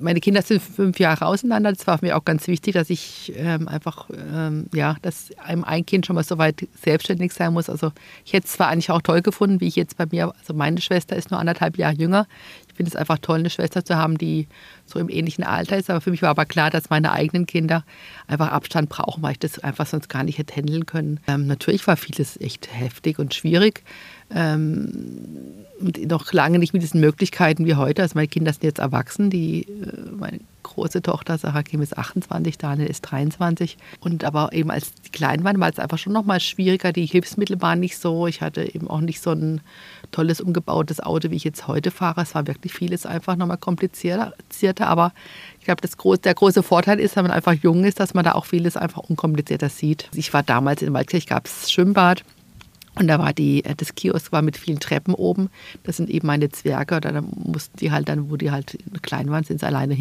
Meine 0.00 0.20
Kinder 0.20 0.42
sind 0.42 0.62
fünf 0.62 1.00
Jahre 1.00 1.26
auseinander. 1.26 1.72
Das 1.72 1.86
war 1.86 1.98
für 1.98 2.04
mich 2.06 2.14
auch 2.14 2.24
ganz 2.24 2.46
wichtig, 2.46 2.74
dass 2.74 2.90
ich 2.90 3.32
ähm, 3.36 3.66
einfach, 3.66 4.08
ähm, 4.32 4.66
ja, 4.74 4.96
dass 5.02 5.30
einem 5.38 5.64
ein 5.64 5.86
Kind 5.86 6.06
schon 6.06 6.16
mal 6.16 6.24
so 6.24 6.38
weit 6.38 6.68
selbstständig 6.82 7.32
sein 7.32 7.52
muss. 7.52 7.70
Also 7.70 7.92
ich 8.24 8.32
hätte 8.34 8.46
es 8.46 8.52
zwar 8.52 8.68
eigentlich 8.68 8.90
auch 8.90 9.02
toll 9.02 9.22
gefunden, 9.22 9.60
wie 9.60 9.68
ich 9.68 9.76
jetzt 9.76 9.96
bei 9.96 10.06
mir, 10.10 10.32
also 10.38 10.54
meine 10.54 10.80
Schwester 10.80 11.16
ist 11.16 11.30
nur 11.30 11.40
anderthalb 11.40 11.78
Jahre 11.78 11.94
jünger. 11.94 12.26
Ich 12.74 12.78
finde 12.78 12.88
es 12.90 12.96
einfach 12.96 13.18
toll, 13.18 13.38
eine 13.38 13.50
Schwester 13.50 13.84
zu 13.84 13.94
haben, 13.94 14.18
die 14.18 14.48
so 14.84 14.98
im 14.98 15.08
ähnlichen 15.08 15.44
Alter 15.44 15.76
ist. 15.76 15.90
Aber 15.90 16.00
für 16.00 16.10
mich 16.10 16.22
war 16.22 16.30
aber 16.30 16.44
klar, 16.44 16.70
dass 16.70 16.90
meine 16.90 17.12
eigenen 17.12 17.46
Kinder 17.46 17.84
einfach 18.26 18.50
Abstand 18.50 18.88
brauchen, 18.88 19.22
weil 19.22 19.30
ich 19.30 19.38
das 19.38 19.60
einfach 19.60 19.86
sonst 19.86 20.08
gar 20.08 20.24
nicht 20.24 20.38
hätte 20.38 20.56
handeln 20.56 20.84
können. 20.84 21.20
Ähm, 21.28 21.46
natürlich 21.46 21.86
war 21.86 21.96
vieles 21.96 22.40
echt 22.40 22.68
heftig 22.74 23.20
und 23.20 23.32
schwierig. 23.32 23.84
Ähm, 24.34 25.64
und 25.80 26.08
noch 26.08 26.32
lange 26.32 26.58
nicht 26.58 26.72
mit 26.72 26.82
diesen 26.82 27.00
Möglichkeiten 27.00 27.66
wie 27.66 27.74
heute. 27.74 28.02
Also 28.02 28.14
meine 28.14 28.28
Kinder 28.28 28.52
sind 28.52 28.64
jetzt 28.64 28.78
erwachsen. 28.78 29.30
Die, 29.30 29.62
äh, 29.62 30.10
meine 30.16 30.40
große 30.62 31.02
Tochter 31.02 31.36
Sarah 31.36 31.62
Kim 31.62 31.82
ist 31.82 31.98
28, 31.98 32.58
Daniel 32.58 32.88
ist 32.88 33.02
23. 33.02 33.76
Und 34.00 34.24
aber 34.24 34.52
eben 34.52 34.70
als 34.70 34.94
die 34.94 35.10
klein 35.10 35.44
waren, 35.44 35.60
war 35.60 35.68
es 35.68 35.78
einfach 35.78 35.98
schon 35.98 36.12
noch 36.12 36.24
mal 36.24 36.40
schwieriger. 36.40 36.92
Die 36.92 37.06
Hilfsmittel 37.06 37.60
waren 37.60 37.80
nicht 37.80 37.98
so. 37.98 38.26
Ich 38.26 38.40
hatte 38.40 38.62
eben 38.74 38.88
auch 38.88 39.00
nicht 39.00 39.20
so 39.20 39.32
ein 39.32 39.60
tolles 40.10 40.40
umgebautes 40.40 41.00
Auto, 41.00 41.30
wie 41.30 41.36
ich 41.36 41.44
jetzt 41.44 41.66
heute 41.68 41.90
fahre. 41.90 42.22
Es 42.22 42.34
war 42.34 42.46
wirklich 42.46 42.72
vieles 42.72 43.04
einfach 43.04 43.36
noch 43.36 43.46
mal 43.46 43.56
komplizierter. 43.56 44.32
Aber 44.80 45.12
ich 45.58 45.64
glaube, 45.64 45.82
der 46.18 46.34
große 46.34 46.62
Vorteil 46.62 47.00
ist, 47.00 47.16
wenn 47.16 47.24
man 47.24 47.32
einfach 47.32 47.52
jung 47.52 47.84
ist, 47.84 48.00
dass 48.00 48.14
man 48.14 48.24
da 48.24 48.32
auch 48.32 48.46
vieles 48.46 48.76
einfach 48.76 49.02
unkomplizierter 49.02 49.68
sieht. 49.68 50.08
Ich 50.14 50.32
war 50.32 50.42
damals 50.42 50.82
in 50.82 50.92
Waldkirch, 50.92 51.26
gab 51.26 51.46
es 51.46 51.70
Schwimmbad. 51.70 52.24
Und 52.96 53.08
da 53.08 53.18
war 53.18 53.32
die, 53.32 53.64
äh, 53.64 53.74
das 53.74 53.94
Kiosk 53.94 54.32
war 54.32 54.42
mit 54.42 54.56
vielen 54.56 54.80
Treppen 54.80 55.14
oben. 55.14 55.50
Das 55.82 55.96
sind 55.96 56.10
eben 56.10 56.26
meine 56.26 56.50
Zwerge. 56.50 57.00
Da 57.00 57.20
mussten 57.20 57.76
die 57.78 57.90
halt 57.90 58.08
dann, 58.08 58.30
wo 58.30 58.36
die 58.36 58.50
halt 58.50 58.78
klein 59.02 59.30
waren, 59.30 59.44
sind 59.44 59.60
sie 59.60 59.66
alleine 59.66 59.96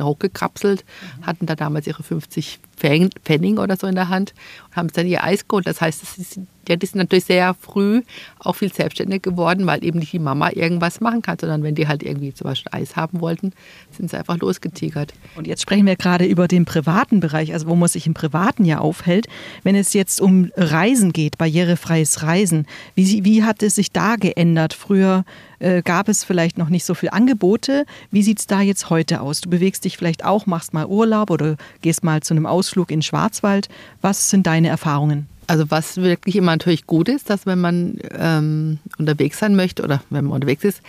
hochgekrapselt, 0.00 0.84
mhm. 0.84 1.26
hatten 1.26 1.46
da 1.46 1.56
damals 1.56 1.86
ihre 1.86 2.02
50 2.02 2.60
Pfennig 2.76 3.58
oder 3.58 3.76
so 3.76 3.86
in 3.86 3.96
der 3.96 4.08
Hand 4.08 4.34
und 4.70 4.76
haben 4.76 4.88
dann 4.92 5.06
ihr 5.06 5.24
Eis 5.24 5.48
geholt. 5.48 5.66
Das 5.66 5.80
heißt, 5.80 6.02
das 6.02 6.18
ist 6.18 6.40
ja, 6.68 6.76
die 6.76 6.86
sind 6.86 6.98
natürlich 6.98 7.24
sehr 7.24 7.54
früh 7.54 8.02
auch 8.38 8.54
viel 8.54 8.72
selbstständig 8.72 9.22
geworden, 9.22 9.66
weil 9.66 9.84
eben 9.84 9.98
nicht 9.98 10.12
die 10.12 10.18
Mama 10.18 10.50
irgendwas 10.52 11.00
machen 11.00 11.22
kann, 11.22 11.38
sondern 11.38 11.62
wenn 11.62 11.74
die 11.74 11.88
halt 11.88 12.02
irgendwie 12.02 12.32
zum 12.32 12.46
Beispiel 12.46 12.70
Eis 12.72 12.96
haben 12.96 13.20
wollten, 13.20 13.52
sind 13.90 14.10
sie 14.10 14.18
einfach 14.18 14.38
losgetigert. 14.38 15.12
Und 15.36 15.46
jetzt 15.46 15.62
sprechen 15.62 15.86
wir 15.86 15.96
gerade 15.96 16.24
über 16.24 16.48
den 16.48 16.64
privaten 16.64 17.20
Bereich, 17.20 17.52
also 17.52 17.66
wo 17.66 17.74
man 17.74 17.88
sich 17.88 18.06
im 18.06 18.14
Privaten 18.14 18.64
ja 18.64 18.78
aufhält. 18.78 19.26
Wenn 19.62 19.74
es 19.74 19.92
jetzt 19.92 20.20
um 20.20 20.50
Reisen 20.56 21.12
geht, 21.12 21.38
barrierefreies 21.38 22.22
Reisen, 22.22 22.66
wie, 22.94 23.24
wie 23.24 23.42
hat 23.42 23.62
es 23.62 23.74
sich 23.74 23.92
da 23.92 24.16
geändert? 24.16 24.74
Früher 24.74 25.24
äh, 25.58 25.82
gab 25.82 26.08
es 26.08 26.24
vielleicht 26.24 26.58
noch 26.58 26.68
nicht 26.68 26.84
so 26.84 26.94
viele 26.94 27.12
Angebote. 27.12 27.84
Wie 28.10 28.22
sieht 28.22 28.40
es 28.40 28.46
da 28.46 28.60
jetzt 28.60 28.90
heute 28.90 29.20
aus? 29.20 29.40
Du 29.40 29.50
bewegst 29.50 29.84
dich 29.84 29.96
vielleicht 29.96 30.24
auch, 30.24 30.46
machst 30.46 30.72
mal 30.72 30.86
Urlaub 30.86 31.30
oder 31.30 31.56
gehst 31.80 32.04
mal 32.04 32.22
zu 32.22 32.34
einem 32.34 32.46
Ausflug 32.46 32.90
in 32.90 33.02
Schwarzwald. 33.02 33.68
Was 34.00 34.30
sind 34.30 34.46
deine 34.46 34.68
Erfahrungen? 34.68 35.26
Also 35.48 35.70
was 35.70 35.96
wirklich 35.96 36.36
immer 36.36 36.52
natürlich 36.52 36.86
gut 36.86 37.08
ist, 37.08 37.30
dass 37.30 37.46
wenn 37.46 37.60
man 37.60 37.98
ähm, 38.12 38.78
unterwegs 38.98 39.38
sein 39.38 39.56
möchte 39.56 39.82
oder 39.82 40.02
wenn 40.10 40.26
man 40.26 40.34
unterwegs 40.34 40.62
ist, 40.62 40.82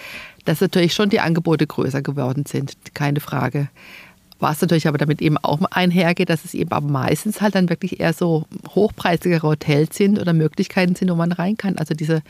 dass 0.46 0.62
natürlich 0.62 0.94
schon 0.94 1.10
die 1.10 1.22
Angebote 1.22 1.66
größer 1.66 2.01
geworden 2.01 2.46
sind, 2.46 2.75
keine 2.94 3.22
Frage. 3.22 3.70
Was 4.39 4.62
natürlich 4.62 4.88
aber 4.88 4.98
damit 4.98 5.22
eben 5.22 5.38
auch 5.38 5.60
einhergeht, 5.72 6.29
dass 6.29 6.46
es 6.46 6.53
eben 6.53 6.72
aber 6.72 6.88
meistens 6.88 7.41
halt 7.41 7.55
dann 7.55 7.69
wirklich 7.69 8.00
eher 8.00 8.13
so 8.13 8.46
hochpreisigere 8.69 9.46
Hotels 9.46 9.98
sind 9.98 10.17
oder 10.17 10.31
Möglichkeiten 10.31 10.96
sind, 10.96 11.12
wo 11.12 11.15
man 11.15 11.34
rein 11.34 11.58
kann. 11.58 11.77
Also 11.77 11.93
diese 11.93 12.22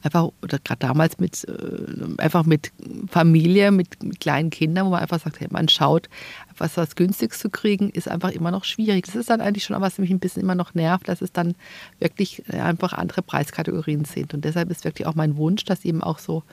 einfach, 0.00 0.28
oder 0.42 0.60
gerade 0.60 0.78
damals 0.78 1.18
mit 1.18 1.44
äh, 1.48 2.22
einfach 2.22 2.44
mit 2.44 2.70
Familie, 3.08 3.72
mit, 3.72 4.02
mit, 4.02 4.20
kleinen 4.20 4.50
Kindern, 4.50 4.86
wo 4.86 4.90
man 4.90 5.00
einfach 5.00 5.20
sagt, 5.20 5.40
hey, 5.40 5.48
man 5.50 5.68
schaut, 5.68 6.08
was 6.56 6.76
was 6.76 6.94
Günstiges 6.94 7.40
zu 7.40 7.50
kriegen, 7.50 7.90
ist 7.90 8.08
einfach 8.08 8.30
immer 8.30 8.52
noch 8.52 8.64
schwierig. 8.64 9.06
Das 9.06 9.16
ist 9.16 9.28
dann 9.28 9.40
eigentlich 9.40 9.64
schon 9.64 9.80
was 9.80 9.98
mich 9.98 10.10
ein 10.10 10.20
bisschen 10.20 10.42
immer 10.42 10.54
noch 10.54 10.74
nervt, 10.74 11.08
dass 11.08 11.20
es 11.20 11.32
dann 11.32 11.56
wirklich 11.98 12.44
einfach 12.52 12.92
andere 12.92 13.22
Preiskategorien 13.22 14.04
sind. 14.04 14.34
Und 14.34 14.44
deshalb 14.44 14.70
ist 14.70 14.84
wirklich 14.84 15.06
auch 15.06 15.16
mein 15.16 15.36
Wunsch, 15.36 15.64
dass 15.64 15.84
eben 15.84 16.02
auch 16.02 16.20
so 16.20 16.44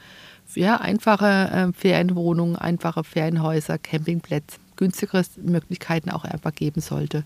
ja, 0.55 0.77
einfache 0.77 1.25
äh, 1.25 1.73
Ferienwohnungen, 1.73 2.55
einfache 2.55 3.03
Ferienhäuser, 3.03 3.77
Campingplätze, 3.77 4.57
günstigere 4.75 5.23
Möglichkeiten 5.41 6.09
auch 6.09 6.23
einfach 6.23 6.53
geben 6.53 6.81
sollte. 6.81 7.23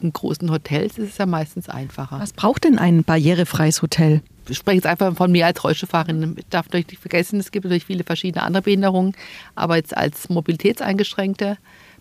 In 0.00 0.12
großen 0.12 0.50
Hotels 0.50 0.98
ist 0.98 1.10
es 1.10 1.18
ja 1.18 1.26
meistens 1.26 1.68
einfacher. 1.68 2.20
Was 2.20 2.32
braucht 2.32 2.64
denn 2.64 2.78
ein 2.78 3.02
barrierefreies 3.02 3.80
Hotel? 3.80 4.20
Ich 4.48 4.58
spreche 4.58 4.76
jetzt 4.76 4.86
einfach 4.86 5.14
von 5.16 5.32
mir 5.32 5.46
als 5.46 5.62
Rollstuhlfahrerin. 5.64 6.34
Ich 6.36 6.46
darf 6.50 6.66
natürlich 6.66 6.88
nicht 6.88 7.00
vergessen, 7.00 7.40
es 7.40 7.50
gibt 7.50 7.64
natürlich 7.64 7.86
viele 7.86 8.04
verschiedene 8.04 8.44
andere 8.44 8.62
Behinderungen, 8.62 9.14
aber 9.54 9.76
jetzt 9.76 9.96
als 9.96 10.28
mobilitätseingeschränkte 10.28 11.56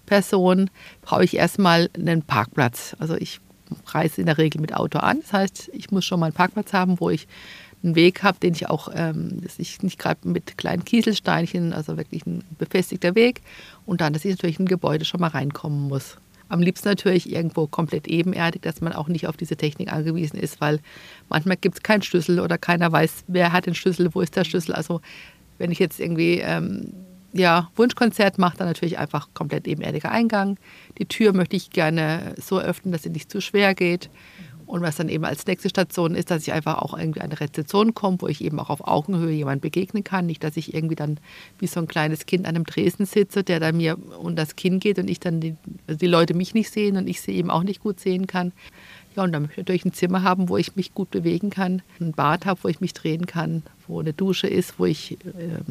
Person 0.05 0.69
brauche 1.01 1.23
ich 1.23 1.35
erstmal 1.35 1.89
einen 1.95 2.21
Parkplatz. 2.21 2.95
Also 2.99 3.15
ich 3.15 3.39
reise 3.87 4.21
in 4.21 4.27
der 4.27 4.37
Regel 4.37 4.61
mit 4.61 4.75
Auto 4.75 4.99
an. 4.99 5.21
Das 5.21 5.33
heißt, 5.33 5.71
ich 5.73 5.91
muss 5.91 6.05
schon 6.05 6.19
mal 6.19 6.27
einen 6.27 6.35
Parkplatz 6.35 6.73
haben, 6.73 6.99
wo 6.99 7.09
ich 7.09 7.27
einen 7.85 7.95
Weg 7.95 8.23
habe, 8.23 8.39
den 8.39 8.53
ich 8.53 8.69
auch, 8.69 8.89
ähm, 8.93 9.41
ich 9.57 9.81
nicht 9.83 9.99
gerade 9.99 10.27
mit 10.27 10.57
kleinen 10.57 10.83
Kieselsteinchen, 10.83 11.73
also 11.73 11.97
wirklich 11.97 12.25
ein 12.25 12.43
befestigter 12.57 13.15
Weg 13.15 13.41
und 13.85 14.01
dann, 14.01 14.13
dass 14.13 14.25
ich 14.25 14.31
natürlich 14.31 14.59
in 14.59 14.65
ein 14.65 14.69
Gebäude 14.69 15.05
schon 15.05 15.21
mal 15.21 15.29
reinkommen 15.29 15.87
muss. 15.87 16.17
Am 16.47 16.61
liebsten 16.61 16.89
natürlich 16.89 17.31
irgendwo 17.31 17.65
komplett 17.65 18.07
ebenerdig, 18.07 18.61
dass 18.61 18.81
man 18.81 18.93
auch 18.93 19.07
nicht 19.07 19.27
auf 19.27 19.37
diese 19.37 19.55
Technik 19.55 19.91
angewiesen 19.91 20.37
ist, 20.37 20.61
weil 20.61 20.79
manchmal 21.29 21.57
gibt 21.57 21.77
es 21.77 21.83
keinen 21.83 22.03
Schlüssel 22.03 22.39
oder 22.39 22.57
keiner 22.57 22.91
weiß, 22.91 23.23
wer 23.27 23.51
hat 23.51 23.65
den 23.65 23.73
Schlüssel, 23.73 24.13
wo 24.13 24.21
ist 24.21 24.35
der 24.35 24.43
Schlüssel. 24.43 24.73
Also 24.73 25.01
wenn 25.57 25.71
ich 25.71 25.79
jetzt 25.79 25.99
irgendwie 25.99 26.39
ähm, 26.39 26.93
ja, 27.33 27.69
Wunschkonzert 27.75 28.37
mache, 28.37 28.57
dann 28.57 28.67
natürlich 28.67 28.97
einfach 28.97 29.29
komplett 29.33 29.67
ebenerdiger 29.67 30.11
Eingang. 30.11 30.57
Die 30.97 31.05
Tür 31.05 31.33
möchte 31.33 31.55
ich 31.55 31.69
gerne 31.69 32.33
so 32.41 32.59
öffnen, 32.59 32.91
dass 32.91 33.03
sie 33.03 33.09
nicht 33.09 33.29
zu 33.29 33.41
schwer 33.41 33.75
geht. 33.75 34.09
Und 34.65 34.81
was 34.81 34.95
dann 34.95 35.09
eben 35.09 35.25
als 35.25 35.45
nächste 35.45 35.69
Station 35.69 36.15
ist, 36.15 36.31
dass 36.31 36.43
ich 36.43 36.53
einfach 36.53 36.79
auch 36.79 36.97
irgendwie 36.97 37.21
an 37.21 37.27
eine 37.29 37.39
Rezeption 37.39 37.93
komme, 37.93 38.17
wo 38.19 38.27
ich 38.27 38.43
eben 38.43 38.59
auch 38.59 38.69
auf 38.69 38.87
Augenhöhe 38.87 39.31
jemand 39.31 39.61
begegnen 39.61 40.03
kann. 40.03 40.25
Nicht, 40.25 40.43
dass 40.43 40.57
ich 40.57 40.73
irgendwie 40.73 40.95
dann 40.95 41.19
wie 41.59 41.67
so 41.67 41.79
ein 41.79 41.87
kleines 41.87 42.25
Kind 42.25 42.45
an 42.45 42.55
einem 42.55 42.65
Tresen 42.65 43.05
sitze, 43.05 43.43
der 43.43 43.59
dann 43.59 43.77
mir 43.77 43.97
unter 44.19 44.43
das 44.43 44.55
Kinn 44.55 44.79
geht 44.79 44.97
und 44.97 45.09
ich 45.09 45.19
dann 45.19 45.39
die, 45.39 45.55
also 45.87 45.99
die 45.99 46.07
Leute 46.07 46.33
mich 46.33 46.53
nicht 46.53 46.71
sehen 46.71 46.97
und 46.97 47.07
ich 47.07 47.21
sie 47.21 47.33
eben 47.33 47.51
auch 47.51 47.63
nicht 47.63 47.81
gut 47.81 47.99
sehen 47.99 48.27
kann. 48.27 48.53
Ja, 49.15 49.23
und 49.23 49.31
dann 49.31 49.43
möchte 49.43 49.61
ich 49.61 49.65
natürlich 49.65 49.85
ein 49.85 49.93
Zimmer 49.93 50.23
haben, 50.23 50.49
wo 50.49 50.57
ich 50.57 50.75
mich 50.75 50.93
gut 50.93 51.11
bewegen 51.11 51.49
kann, 51.49 51.81
ein 51.99 52.11
Bad 52.11 52.45
habe, 52.45 52.59
wo 52.63 52.67
ich 52.67 52.81
mich 52.81 52.93
drehen 52.93 53.25
kann, 53.25 53.63
wo 53.87 53.99
eine 53.99 54.13
Dusche 54.13 54.47
ist, 54.47 54.77
wo 54.77 54.85
ich 54.85 55.17
ähm, 55.39 55.63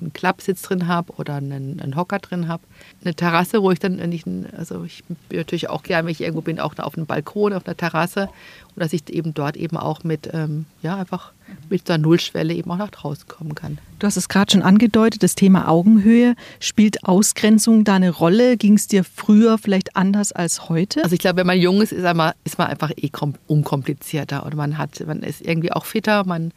einen 0.00 0.12
Klappsitz 0.12 0.62
drin 0.62 0.86
habe 0.86 1.12
oder 1.14 1.36
einen, 1.36 1.80
einen, 1.80 1.96
Hocker 1.96 2.18
drin 2.18 2.48
habe. 2.48 2.62
Eine 3.02 3.14
Terrasse, 3.14 3.62
wo 3.62 3.70
ich 3.70 3.78
dann, 3.78 3.98
wenn 3.98 4.12
ich, 4.12 4.24
also 4.56 4.84
ich 4.84 5.04
bin 5.04 5.38
natürlich 5.38 5.68
auch 5.70 5.82
gerne, 5.82 6.06
wenn 6.06 6.12
ich 6.12 6.20
irgendwo 6.20 6.42
bin, 6.42 6.60
auch 6.60 6.78
auf 6.78 6.96
einem 6.96 7.06
Balkon, 7.06 7.52
auf 7.52 7.66
einer 7.66 7.76
Terrasse 7.76 8.28
und 8.74 8.82
dass 8.82 8.92
ich 8.92 9.08
eben 9.10 9.34
dort 9.34 9.56
eben 9.56 9.76
auch 9.76 10.04
mit, 10.04 10.28
ähm, 10.32 10.66
ja, 10.82 10.96
einfach 10.96 11.32
mit 11.70 11.88
der 11.88 11.98
Nullschwelle 11.98 12.54
eben 12.54 12.70
auch 12.70 12.76
nach 12.76 12.90
draußen 12.90 13.26
kommen 13.28 13.54
kann. 13.54 13.78
Du 13.98 14.06
hast 14.06 14.16
es 14.16 14.28
gerade 14.28 14.52
schon 14.52 14.62
angedeutet, 14.62 15.22
das 15.22 15.34
Thema 15.34 15.68
Augenhöhe. 15.68 16.34
Spielt 16.60 17.04
Ausgrenzung 17.04 17.84
da 17.84 17.94
eine 17.94 18.10
Rolle? 18.10 18.56
Ging 18.56 18.74
es 18.74 18.86
dir 18.86 19.04
früher 19.04 19.58
vielleicht 19.58 19.96
anders 19.96 20.32
als 20.32 20.68
heute? 20.68 21.02
Also 21.02 21.14
ich 21.14 21.20
glaube, 21.20 21.38
wenn 21.38 21.46
man 21.46 21.58
jung 21.58 21.80
ist, 21.80 21.92
ist, 21.92 22.02
man, 22.14 22.32
ist 22.44 22.58
man 22.58 22.68
einfach 22.68 22.90
eh 22.96 23.10
unkomplizierter 23.46 24.44
und 24.44 24.54
man 24.54 24.78
hat, 24.78 25.04
man 25.06 25.22
ist 25.22 25.40
irgendwie 25.40 25.72
auch 25.72 25.84
fitter, 25.84 26.24
man 26.24 26.52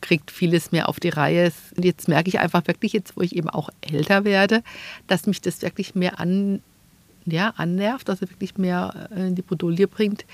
kriegt 0.00 0.30
vieles 0.30 0.72
mehr 0.72 0.88
auf 0.88 1.00
die 1.00 1.08
Reihe. 1.08 1.52
Und 1.76 1.84
jetzt 1.84 2.08
merke 2.08 2.28
ich 2.28 2.38
einfach 2.38 2.66
wirklich, 2.66 2.92
jetzt 2.92 3.16
wo 3.16 3.22
ich 3.22 3.36
eben 3.36 3.48
auch 3.48 3.70
älter 3.80 4.24
werde, 4.24 4.62
dass 5.06 5.26
mich 5.26 5.40
das 5.40 5.62
wirklich 5.62 5.94
mehr 5.94 6.20
an, 6.20 6.62
ja, 7.26 7.52
annervt, 7.56 8.08
also 8.08 8.28
wirklich 8.28 8.56
mehr 8.56 9.08
in 9.14 9.34
die 9.34 9.42
Bredouille 9.42 9.86
bringt, 9.86 10.24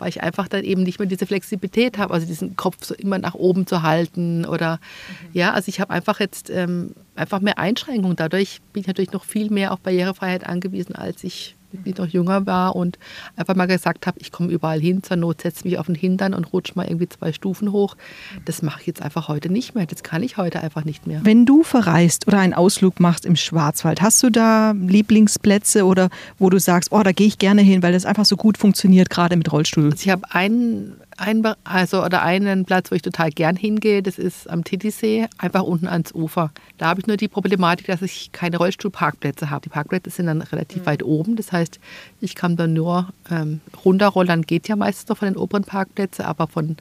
weil 0.00 0.08
ich 0.08 0.22
einfach 0.22 0.48
dann 0.48 0.64
eben 0.64 0.82
nicht 0.82 0.98
mehr 0.98 1.08
diese 1.08 1.26
Flexibilität 1.26 1.98
habe, 1.98 2.14
also 2.14 2.26
diesen 2.26 2.56
Kopf 2.56 2.84
so 2.84 2.94
immer 2.94 3.18
nach 3.18 3.34
oben 3.34 3.66
zu 3.66 3.82
halten 3.82 4.44
oder 4.44 4.76
mhm. 4.76 5.28
ja, 5.32 5.52
also 5.52 5.68
ich 5.68 5.80
habe 5.80 5.92
einfach 5.92 6.20
jetzt 6.20 6.50
ähm, 6.50 6.94
einfach 7.14 7.40
mehr 7.40 7.58
Einschränkungen. 7.58 8.16
Dadurch 8.16 8.60
bin 8.72 8.80
ich 8.80 8.86
natürlich 8.86 9.12
noch 9.12 9.24
viel 9.24 9.50
mehr 9.50 9.72
auf 9.72 9.80
Barrierefreiheit 9.80 10.46
angewiesen, 10.46 10.94
als 10.94 11.22
ich 11.24 11.56
ich 11.84 11.96
noch 11.96 12.06
jünger 12.06 12.46
war 12.46 12.76
und 12.76 12.98
einfach 13.36 13.54
mal 13.54 13.66
gesagt 13.66 14.06
habe, 14.06 14.18
ich 14.20 14.32
komme 14.32 14.50
überall 14.50 14.80
hin, 14.80 15.02
zur 15.02 15.16
Not 15.16 15.42
setze 15.42 15.66
mich 15.66 15.78
auf 15.78 15.86
den 15.86 15.94
Hintern 15.94 16.34
und 16.34 16.52
rutsche 16.52 16.72
mal 16.74 16.86
irgendwie 16.86 17.08
zwei 17.08 17.32
Stufen 17.32 17.72
hoch. 17.72 17.96
Das 18.44 18.62
mache 18.62 18.80
ich 18.80 18.86
jetzt 18.86 19.02
einfach 19.02 19.28
heute 19.28 19.50
nicht 19.50 19.74
mehr. 19.74 19.86
Das 19.86 20.02
kann 20.02 20.22
ich 20.22 20.36
heute 20.36 20.60
einfach 20.60 20.84
nicht 20.84 21.06
mehr. 21.06 21.20
Wenn 21.24 21.46
du 21.46 21.62
verreist 21.62 22.26
oder 22.26 22.38
einen 22.38 22.54
Ausflug 22.54 23.00
machst 23.00 23.24
im 23.24 23.36
Schwarzwald, 23.36 24.02
hast 24.02 24.22
du 24.22 24.30
da 24.30 24.72
Lieblingsplätze 24.72 25.84
oder 25.84 26.08
wo 26.38 26.50
du 26.50 26.58
sagst, 26.58 26.92
oh, 26.92 27.02
da 27.02 27.12
gehe 27.12 27.26
ich 27.26 27.38
gerne 27.38 27.62
hin, 27.62 27.82
weil 27.82 27.92
das 27.92 28.04
einfach 28.04 28.24
so 28.24 28.36
gut 28.36 28.58
funktioniert, 28.58 29.10
gerade 29.10 29.36
mit 29.36 29.50
Rollstuhl? 29.52 29.84
Also 29.84 29.96
ich 30.00 30.10
habe 30.10 30.22
einen 30.30 30.94
ein, 31.20 31.46
also, 31.64 32.04
oder 32.04 32.22
einen 32.22 32.64
Platz, 32.64 32.90
wo 32.90 32.94
ich 32.94 33.02
total 33.02 33.30
gern 33.30 33.54
hingehe, 33.54 34.02
das 34.02 34.18
ist 34.18 34.48
am 34.48 34.64
Titisee, 34.64 35.28
einfach 35.38 35.62
unten 35.62 35.86
ans 35.86 36.12
Ufer. 36.14 36.50
Da 36.78 36.88
habe 36.88 37.00
ich 37.00 37.06
nur 37.06 37.16
die 37.16 37.28
Problematik, 37.28 37.86
dass 37.86 38.02
ich 38.02 38.32
keine 38.32 38.56
Rollstuhlparkplätze 38.56 39.50
habe. 39.50 39.62
Die 39.62 39.68
Parkplätze 39.68 40.10
sind 40.10 40.26
dann 40.26 40.42
relativ 40.42 40.82
mhm. 40.82 40.86
weit 40.86 41.02
oben. 41.02 41.36
Das 41.36 41.52
heißt, 41.52 41.78
ich 42.20 42.34
kann 42.34 42.56
dann 42.56 42.72
nur 42.72 43.08
ähm, 43.30 43.60
runterrollern, 43.84 44.42
geht 44.42 44.68
ja 44.68 44.76
meistens 44.76 45.08
noch 45.08 45.18
von 45.18 45.28
den 45.28 45.36
oberen 45.36 45.64
Parkplätzen, 45.64 46.24
aber 46.24 46.46
von, 46.46 46.76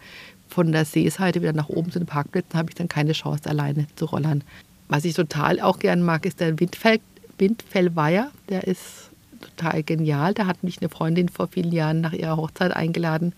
von 0.48 0.72
der 0.72 0.86
Seeseite 0.86 1.42
wieder 1.42 1.54
nach 1.54 1.70
oben 1.70 1.92
zu 1.92 2.00
den 2.00 2.08
Parkplätzen 2.08 2.58
habe 2.58 2.70
ich 2.70 2.76
dann 2.76 2.88
keine 2.88 3.12
Chance, 3.12 3.50
alleine 3.50 3.88
zu 3.96 4.06
rollern. 4.06 4.44
Was 4.88 5.06
ich 5.06 5.14
total 5.14 5.60
auch 5.60 5.80
gern 5.80 6.02
mag, 6.02 6.26
ist 6.26 6.40
der 6.40 6.60
Windfell, 6.60 7.00
Windfellweiher. 7.38 8.32
Der 8.48 8.66
ist 8.66 9.10
total 9.42 9.84
genial. 9.84 10.34
Da 10.34 10.48
hat 10.48 10.64
mich 10.64 10.80
eine 10.82 10.90
Freundin 10.90 11.30
vor 11.30 11.48
vielen 11.48 11.72
Jahren 11.72 12.02
nach 12.02 12.14
ihrer 12.14 12.38
Hochzeit 12.38 12.76
eingeladen 12.76 13.34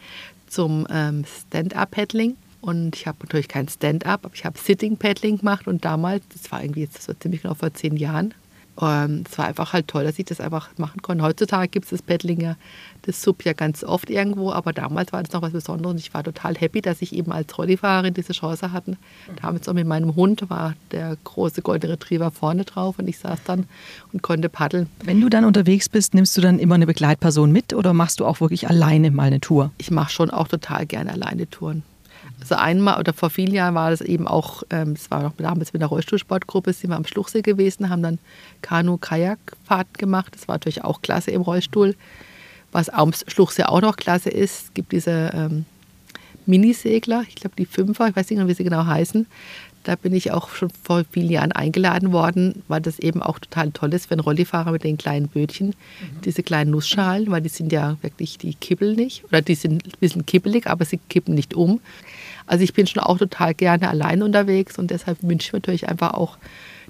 zum 0.51 0.85
ähm, 0.91 1.23
Stand-Up-Paddling. 1.25 2.35
Und 2.59 2.95
ich 2.95 3.07
habe 3.07 3.17
natürlich 3.23 3.47
kein 3.47 3.67
Stand-Up, 3.67 4.25
aber 4.25 4.35
ich 4.35 4.45
habe 4.45 4.59
Sitting-Paddling 4.59 5.39
gemacht. 5.39 5.67
Und 5.67 5.83
damals, 5.83 6.23
das 6.33 6.51
war 6.51 6.61
irgendwie 6.61 6.81
jetzt 6.81 7.07
war 7.07 7.19
ziemlich 7.19 7.41
genau 7.41 7.55
vor 7.55 7.73
zehn 7.73 7.97
Jahren, 7.97 8.33
ähm, 8.81 9.23
es 9.29 9.37
war 9.37 9.45
einfach 9.45 9.73
halt 9.73 9.87
toll, 9.87 10.03
dass 10.03 10.17
ich 10.19 10.25
das 10.25 10.39
einfach 10.39 10.69
machen 10.77 11.01
konnte. 11.01 11.23
Heutzutage 11.23 11.67
gibt 11.67 11.91
es 11.91 12.01
das 12.07 12.21
ja, 12.39 12.55
das 13.03 13.21
Sub 13.21 13.43
ja 13.43 13.53
ganz 13.53 13.83
oft 13.83 14.09
irgendwo, 14.09 14.51
aber 14.51 14.73
damals 14.73 15.13
war 15.13 15.23
das 15.23 15.33
noch 15.33 15.41
was 15.41 15.51
Besonderes 15.51 15.91
und 15.91 15.99
ich 15.99 16.13
war 16.13 16.23
total 16.23 16.55
happy, 16.55 16.81
dass 16.81 17.01
ich 17.01 17.13
eben 17.13 17.31
als 17.31 17.57
Rollifahrerin 17.57 18.13
diese 18.13 18.33
Chance 18.33 18.71
hatte. 18.71 18.97
Damals 19.41 19.67
auch 19.67 19.73
mit 19.73 19.87
meinem 19.87 20.15
Hund 20.15 20.49
war 20.49 20.75
der 20.91 21.17
große 21.23 21.61
Golden 21.61 21.91
Retriever 21.91 22.31
vorne 22.31 22.65
drauf 22.65 22.99
und 22.99 23.07
ich 23.07 23.19
saß 23.19 23.39
dann 23.45 23.65
und 24.13 24.21
konnte 24.21 24.49
paddeln. 24.49 24.87
Wenn 25.03 25.21
du 25.21 25.29
dann 25.29 25.45
unterwegs 25.45 25.89
bist, 25.89 26.13
nimmst 26.13 26.35
du 26.37 26.41
dann 26.41 26.59
immer 26.59 26.75
eine 26.75 26.87
Begleitperson 26.87 27.51
mit 27.51 27.73
oder 27.73 27.93
machst 27.93 28.19
du 28.19 28.25
auch 28.25 28.41
wirklich 28.41 28.69
alleine 28.69 29.11
mal 29.11 29.23
eine 29.23 29.41
Tour? 29.41 29.71
Ich 29.77 29.91
mache 29.91 30.11
schon 30.11 30.29
auch 30.29 30.47
total 30.47 30.85
gerne 30.85 31.11
alleine 31.11 31.49
Touren. 31.49 31.83
Also 32.41 32.55
einmal 32.55 32.99
oder 32.99 33.13
vor 33.13 33.29
vielen 33.29 33.53
Jahren 33.53 33.75
war 33.75 33.91
das 33.91 34.01
eben 34.01 34.27
auch, 34.27 34.63
ähm, 34.71 34.95
das 34.95 35.11
war 35.11 35.21
noch 35.21 35.33
damals 35.37 35.73
mit 35.73 35.81
der 35.81 35.89
Rollstuhlsportgruppe, 35.89 36.73
sind 36.73 36.89
wir 36.89 36.97
am 36.97 37.05
Schluchsee 37.05 37.41
gewesen, 37.41 37.89
haben 37.89 38.01
dann 38.01 38.19
Kanu-Kajakfahrt 38.63 39.97
gemacht. 39.97 40.33
Das 40.35 40.47
war 40.47 40.55
natürlich 40.55 40.83
auch 40.83 41.01
klasse 41.01 41.31
im 41.31 41.41
Rollstuhl. 41.41 41.95
Was 42.71 42.89
am 42.89 43.13
Schluchsee 43.13 43.63
auch 43.63 43.81
noch 43.81 43.95
klasse 43.95 44.29
ist, 44.29 44.65
es 44.65 44.73
gibt 44.73 44.91
diese 44.91 45.31
ähm, 45.33 45.65
Minisegler, 46.45 47.23
ich 47.27 47.35
glaube 47.35 47.55
die 47.57 47.65
Fünfer, 47.65 48.07
ich 48.07 48.15
weiß 48.15 48.29
nicht 48.29 48.39
mehr, 48.39 48.47
wie 48.47 48.53
sie 48.53 48.63
genau 48.63 48.85
heißen. 48.85 49.27
Da 49.83 49.95
bin 49.95 50.13
ich 50.13 50.31
auch 50.31 50.49
schon 50.49 50.69
vor 50.83 51.03
vielen 51.11 51.29
Jahren 51.29 51.51
eingeladen 51.51 52.11
worden, 52.11 52.63
weil 52.67 52.81
das 52.81 52.99
eben 52.99 53.21
auch 53.21 53.39
total 53.39 53.71
toll 53.71 53.93
ist, 53.93 54.09
wenn 54.09 54.19
Rollifahrer 54.19 54.71
mit 54.71 54.83
den 54.83 54.97
kleinen 54.97 55.27
Bötchen, 55.27 55.67
mhm. 55.69 56.21
diese 56.23 56.43
kleinen 56.43 56.71
Nussschalen, 56.71 57.31
weil 57.31 57.41
die 57.41 57.49
sind 57.49 57.71
ja 57.71 57.97
wirklich, 58.01 58.37
die 58.37 58.53
kippeln 58.53 58.95
nicht. 58.95 59.23
Oder 59.25 59.41
die 59.41 59.55
sind 59.55 59.85
ein 59.85 59.91
bisschen 59.99 60.25
kippelig, 60.25 60.67
aber 60.67 60.85
sie 60.85 60.99
kippen 61.09 61.33
nicht 61.33 61.55
um. 61.55 61.79
Also 62.45 62.63
ich 62.63 62.73
bin 62.73 62.87
schon 62.87 63.03
auch 63.03 63.17
total 63.17 63.53
gerne 63.53 63.89
allein 63.89 64.23
unterwegs 64.23 64.77
und 64.77 64.91
deshalb 64.91 65.21
wünsche 65.23 65.47
ich 65.47 65.53
mir 65.53 65.59
natürlich 65.59 65.87
einfach 65.87 66.13
auch 66.13 66.37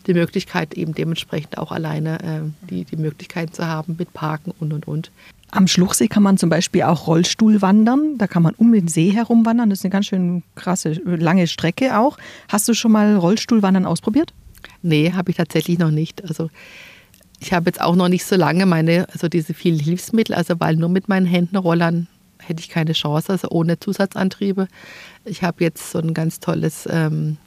die 0.07 0.13
Möglichkeit, 0.13 0.73
eben 0.73 0.93
dementsprechend 0.93 1.57
auch 1.57 1.71
alleine 1.71 2.19
äh, 2.19 2.67
die, 2.69 2.85
die 2.85 2.97
Möglichkeit 2.97 3.55
zu 3.55 3.67
haben 3.67 3.95
mit 3.97 4.13
Parken 4.13 4.53
und 4.59 4.73
und 4.73 4.87
und. 4.87 5.11
Am 5.51 5.67
Schluchsee 5.67 6.07
kann 6.07 6.23
man 6.23 6.37
zum 6.37 6.49
Beispiel 6.49 6.83
auch 6.83 7.07
Rollstuhl 7.07 7.61
wandern. 7.61 8.17
Da 8.17 8.27
kann 8.27 8.41
man 8.41 8.55
um 8.55 8.71
den 8.71 8.87
See 8.87 9.11
herum 9.11 9.45
wandern. 9.45 9.69
Das 9.69 9.79
ist 9.79 9.85
eine 9.85 9.91
ganz 9.91 10.05
schön 10.05 10.43
krasse, 10.55 10.93
lange 11.03 11.45
Strecke 11.45 11.99
auch. 11.99 12.17
Hast 12.47 12.69
du 12.69 12.73
schon 12.73 12.93
mal 12.93 13.17
Rollstuhlwandern 13.17 13.85
ausprobiert? 13.85 14.33
Nee, 14.81 15.11
habe 15.11 15.31
ich 15.31 15.37
tatsächlich 15.37 15.77
noch 15.77 15.91
nicht. 15.91 16.23
Also 16.23 16.49
ich 17.41 17.51
habe 17.51 17.65
jetzt 17.65 17.81
auch 17.81 17.95
noch 17.95 18.07
nicht 18.07 18.23
so 18.23 18.35
lange 18.37 18.65
meine, 18.65 19.07
also 19.11 19.27
diese 19.27 19.53
vielen 19.53 19.79
Hilfsmittel, 19.79 20.35
also 20.35 20.59
weil 20.59 20.77
nur 20.77 20.89
mit 20.89 21.09
meinen 21.09 21.25
Händen 21.25 21.57
rollern 21.57 22.07
hätte 22.51 22.61
ich 22.61 22.69
keine 22.69 22.93
Chance, 22.93 23.31
also 23.31 23.49
ohne 23.49 23.79
Zusatzantriebe. 23.79 24.67
Ich 25.25 25.43
habe 25.43 25.63
jetzt 25.63 25.91
so 25.91 25.99
ein 25.99 26.13
ganz 26.13 26.39
tolles 26.39 26.87
ähm, 26.89 27.37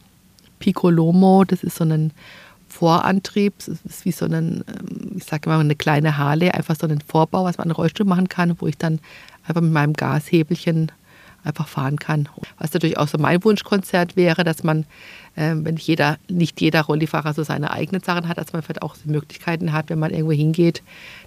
Piccolomo, 0.59 1.45
das 1.45 1.63
ist 1.63 1.77
so 1.77 1.85
ein 1.85 2.13
Vorantrieb, 2.69 3.55
das 3.59 3.79
ist 3.85 4.05
wie 4.05 4.13
so 4.13 4.25
ein, 4.25 4.65
ähm, 4.67 5.13
ich 5.17 5.25
sage 5.25 5.49
mal, 5.49 5.61
eine 5.61 5.77
kleine 5.77 6.19
Harley, 6.19 6.51
einfach 6.51 6.77
so 6.77 6.87
ein 6.87 7.01
Vorbau, 7.01 7.45
was 7.45 7.59
man 7.59 7.69
an 7.69 7.73
Rollstuhl 7.73 8.07
machen 8.07 8.29
kann, 8.29 8.61
wo 8.61 8.67
ich 8.67 8.77
dann 8.77 8.99
einfach 9.47 9.61
mit 9.61 9.73
meinem 9.73 9.93
Gashebelchen 9.93 10.91
einfach 11.45 11.69
fahren 11.69 11.99
kann. 11.99 12.29
Was 12.59 12.73
natürlich 12.73 12.99
auch 12.99 13.09
so 13.09 13.19
mein 13.19 13.45
Wunschkonzert 13.45 14.17
wäre, 14.17 14.45
dass 14.45 14.65
man 14.65 14.87
wenn 15.37 15.77
jeder, 15.77 16.19
nicht 16.29 16.61
jeder 16.61 16.83
Rollifahrer 16.83 17.35
so 17.35 17.43
seine 17.43 17.73
eigenen 17.73 18.03
Sachen 18.03 18.29
hat, 18.29 18.39
dass 18.39 18.53
man 18.53 18.63
vielleicht 18.63 18.83
auch 18.83 18.97
Möglichkeiten 19.05 19.73
hat, 19.73 19.91
wenn 19.91 19.99
man 19.99 20.13
irgendwo 20.13 20.33
hingeht, 20.33 20.83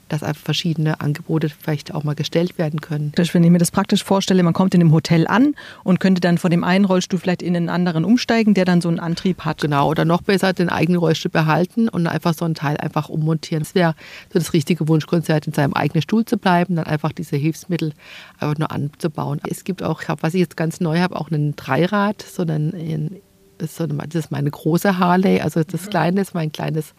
dass 0.10 0.22
verschiedene 0.38 1.02
Angebote 1.02 1.50
vielleicht 1.50 1.94
auch 1.94 2.06
mal 2.06 2.16
gestellt 2.16 2.58
werden 2.58 2.80
können. 2.80 3.12
Wenn 3.18 3.44
ich 3.44 3.50
mir 3.50 3.58
das 3.58 3.72
praktisch 3.72 4.06
vorstelle, 4.06 4.42
man 4.42 4.54
kommt 4.54 4.74
in 4.74 4.80
einem 4.80 4.94
Hotel 4.94 5.28
an 5.28 5.54
und 5.84 6.00
könnte 6.00 6.22
dann 6.22 6.38
von 6.38 6.50
dem 6.50 6.64
einen 6.64 6.86
Rollstuhl 6.86 7.20
vielleicht 7.20 7.42
in 7.42 7.58
einen 7.58 7.68
anderen 7.68 8.06
umsteigen, 8.06 8.54
der 8.54 8.64
dann 8.64 8.80
so 8.80 8.88
einen 8.88 9.02
Antrieb 9.02 9.44
hat. 9.44 9.60
Genau, 9.60 9.90
oder 9.90 10.06
noch 10.06 10.22
besser 10.22 10.54
den 10.54 10.70
eigenen 10.70 11.00
Rollstuhl 11.00 11.32
behalten 11.32 11.90
und 11.90 12.08
einfach 12.08 12.34
so 12.34 12.46
ein 12.46 12.56
Teil 12.56 12.78
einfach 12.78 13.10
ummontieren. 13.10 13.64
Das 13.64 13.76
wäre 13.76 13.96
so 14.32 14.40
das 14.40 14.54
richtige 14.54 14.88
Wunschkonzert, 14.88 15.46
in 15.48 15.52
seinem 15.52 15.74
eigenen 15.74 16.02
Stuhl 16.02 16.24
zu 16.24 16.38
bleiben, 16.38 16.78
dann 16.78 16.86
einfach 16.86 17.12
diese 17.12 17.36
Hilfsmittel 17.36 17.92
einfach 18.40 18.58
nur 18.58 18.72
anzubauen. 18.72 19.42
Es 19.50 19.66
gibt 19.66 19.84
auch, 19.84 20.02
was 20.22 20.34
ich 20.34 20.40
jetzt 20.40 20.56
ganz 20.56 20.80
neu 20.80 21.00
habe, 21.00 21.20
auch 21.20 21.30
einen 21.32 21.58
Dreirad, 21.58 22.22
so 22.22 22.44
einen 22.44 23.18
das 23.58 23.80
ist 23.80 24.32
meine 24.32 24.52
große 24.52 24.98
Harley, 24.98 25.42
also 25.42 25.64
das 25.64 25.88
kleine 25.90 26.22
ist 26.22 26.34
mein 26.34 26.52
kleines 26.52 26.94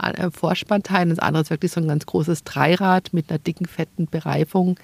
äh, 0.00 0.30
Vorspannteil. 0.30 1.08
Das 1.08 1.18
andere 1.18 1.42
ist 1.42 1.50
wirklich 1.50 1.72
so 1.72 1.80
ein 1.80 1.88
ganz 1.88 2.06
großes 2.06 2.44
Dreirad 2.44 3.12
mit 3.12 3.30
einer 3.30 3.38
dicken, 3.38 3.66
fetten 3.66 4.06
Bereifung. 4.10 4.78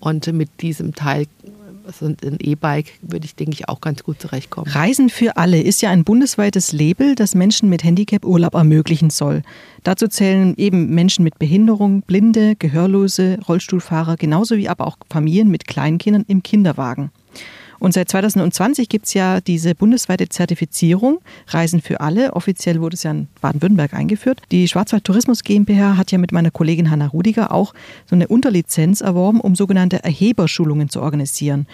Und 0.00 0.30
mit 0.34 0.60
diesem 0.60 0.94
Teil, 0.94 1.26
also 1.86 2.06
ein 2.06 2.36
E-Bike, 2.38 2.92
würde 3.00 3.24
ich, 3.24 3.36
denke 3.36 3.52
ich, 3.52 3.70
auch 3.70 3.80
ganz 3.80 4.04
gut 4.04 4.20
zurechtkommen. 4.20 4.70
Reisen 4.70 5.08
für 5.08 5.38
alle 5.38 5.62
ist 5.62 5.80
ja 5.80 5.90
ein 5.90 6.04
bundesweites 6.04 6.72
Label, 6.72 7.14
das 7.14 7.34
Menschen 7.34 7.70
mit 7.70 7.84
Handicap 7.84 8.22
Urlaub 8.24 8.52
ermöglichen 8.52 9.08
soll. 9.08 9.42
Dazu 9.82 10.06
zählen 10.06 10.54
eben 10.58 10.94
Menschen 10.94 11.24
mit 11.24 11.38
Behinderung, 11.38 12.02
Blinde, 12.02 12.54
Gehörlose, 12.56 13.38
Rollstuhlfahrer, 13.48 14.16
genauso 14.16 14.58
wie 14.58 14.68
aber 14.68 14.86
auch 14.86 14.98
Familien 15.08 15.50
mit 15.50 15.66
Kleinkindern 15.66 16.26
im 16.28 16.42
Kinderwagen. 16.42 17.10
Und 17.78 17.92
seit 17.92 18.08
2020 18.08 18.88
gibt 18.88 19.06
es 19.06 19.14
ja 19.14 19.40
diese 19.40 19.74
bundesweite 19.74 20.28
Zertifizierung 20.28 21.20
Reisen 21.48 21.80
für 21.80 22.00
alle. 22.00 22.34
Offiziell 22.34 22.80
wurde 22.80 22.94
es 22.94 23.02
ja 23.02 23.10
in 23.10 23.28
Baden-Württemberg 23.40 23.94
eingeführt. 23.94 24.42
Die 24.50 24.68
Schwarzwald 24.68 25.04
Tourismus 25.04 25.42
GmbH 25.42 25.96
hat 25.96 26.12
ja 26.12 26.18
mit 26.18 26.32
meiner 26.32 26.50
Kollegin 26.50 26.90
Hanna 26.90 27.06
Rudiger 27.06 27.52
auch 27.52 27.74
so 28.06 28.14
eine 28.14 28.28
Unterlizenz 28.28 29.00
erworben, 29.00 29.40
um 29.40 29.54
sogenannte 29.54 30.02
Erheberschulungen 30.02 30.88
zu 30.88 31.00
organisieren. 31.02 31.66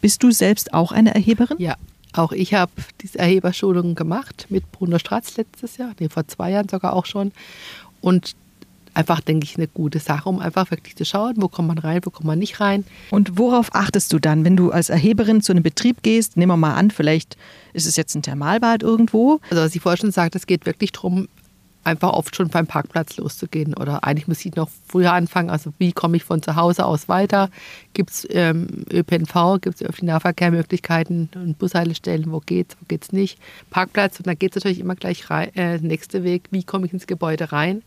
Bist 0.00 0.22
du 0.22 0.30
selbst 0.30 0.74
auch 0.74 0.92
eine 0.92 1.14
Erheberin? 1.14 1.56
Ja, 1.58 1.76
auch 2.12 2.32
ich 2.32 2.54
habe 2.54 2.72
diese 3.00 3.18
Erheberschulungen 3.18 3.94
gemacht 3.94 4.46
mit 4.48 4.70
Bruno 4.72 4.98
Stratz 4.98 5.36
letztes 5.36 5.76
Jahr, 5.76 5.92
nee, 5.98 6.08
vor 6.08 6.26
zwei 6.28 6.50
Jahren 6.50 6.68
sogar 6.68 6.92
auch 6.92 7.06
schon. 7.06 7.32
Und 8.00 8.34
einfach, 8.94 9.20
denke 9.20 9.44
ich, 9.44 9.56
eine 9.56 9.68
gute 9.68 9.98
Sache, 9.98 10.28
um 10.28 10.38
einfach 10.38 10.70
wirklich 10.70 10.96
zu 10.96 11.04
schauen, 11.04 11.34
wo 11.36 11.48
kommt 11.48 11.68
man 11.68 11.78
rein, 11.78 12.00
wo 12.04 12.10
kommt 12.10 12.26
man 12.26 12.38
nicht 12.38 12.60
rein. 12.60 12.84
Und 13.10 13.38
worauf 13.38 13.74
achtest 13.74 14.12
du 14.12 14.18
dann, 14.18 14.44
wenn 14.44 14.56
du 14.56 14.70
als 14.70 14.90
Erheberin 14.90 15.42
zu 15.42 15.52
einem 15.52 15.62
Betrieb 15.62 16.02
gehst? 16.02 16.36
Nehmen 16.36 16.52
wir 16.52 16.56
mal 16.56 16.74
an, 16.74 16.90
vielleicht 16.90 17.36
ist 17.72 17.86
es 17.86 17.96
jetzt 17.96 18.14
ein 18.14 18.22
Thermalbad 18.22 18.82
irgendwo. 18.82 19.40
Also 19.50 19.62
was 19.62 19.74
ich 19.74 19.82
vorhin 19.82 19.98
schon 20.00 20.12
sagte, 20.12 20.38
es 20.38 20.46
geht 20.46 20.66
wirklich 20.66 20.92
darum, 20.92 21.28
einfach 21.88 22.10
oft 22.10 22.36
schon 22.36 22.48
beim 22.48 22.66
Parkplatz 22.66 23.16
loszugehen. 23.16 23.74
Oder 23.74 24.04
eigentlich 24.04 24.28
muss 24.28 24.44
ich 24.44 24.54
noch 24.54 24.68
früher 24.86 25.12
anfangen. 25.12 25.50
Also 25.50 25.72
wie 25.78 25.92
komme 25.92 26.16
ich 26.16 26.24
von 26.24 26.42
zu 26.42 26.54
Hause 26.54 26.84
aus 26.84 27.08
weiter? 27.08 27.50
Gibt 27.94 28.10
es 28.10 28.26
ähm, 28.30 28.84
ÖPNV, 28.92 29.60
gibt 29.60 29.76
es 29.76 29.82
öffentliche 29.82 30.06
Nahverkehrmöglichkeiten 30.06 31.30
und 31.34 31.58
Bushaltestellen, 31.58 32.30
wo 32.30 32.40
geht's, 32.40 32.76
wo 32.80 32.84
geht's 32.86 33.12
nicht? 33.12 33.38
Parkplatz 33.70 34.18
und 34.18 34.26
dann 34.26 34.38
geht 34.38 34.52
es 34.52 34.56
natürlich 34.56 34.80
immer 34.80 34.96
gleich 34.96 35.30
rein, 35.30 35.54
äh, 35.54 35.78
nächste 35.78 36.24
Weg, 36.24 36.44
wie 36.50 36.62
komme 36.62 36.86
ich 36.86 36.92
ins 36.92 37.06
Gebäude 37.06 37.52
rein? 37.52 37.82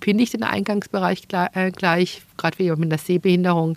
Finde 0.00 0.24
ich 0.24 0.30
den 0.30 0.42
Eingangsbereich 0.42 1.28
äh, 1.32 1.70
gleich, 1.70 2.22
gerade 2.36 2.58
wie 2.58 2.70
mit 2.70 2.92
einer 2.92 2.98
Sehbehinderung. 2.98 3.76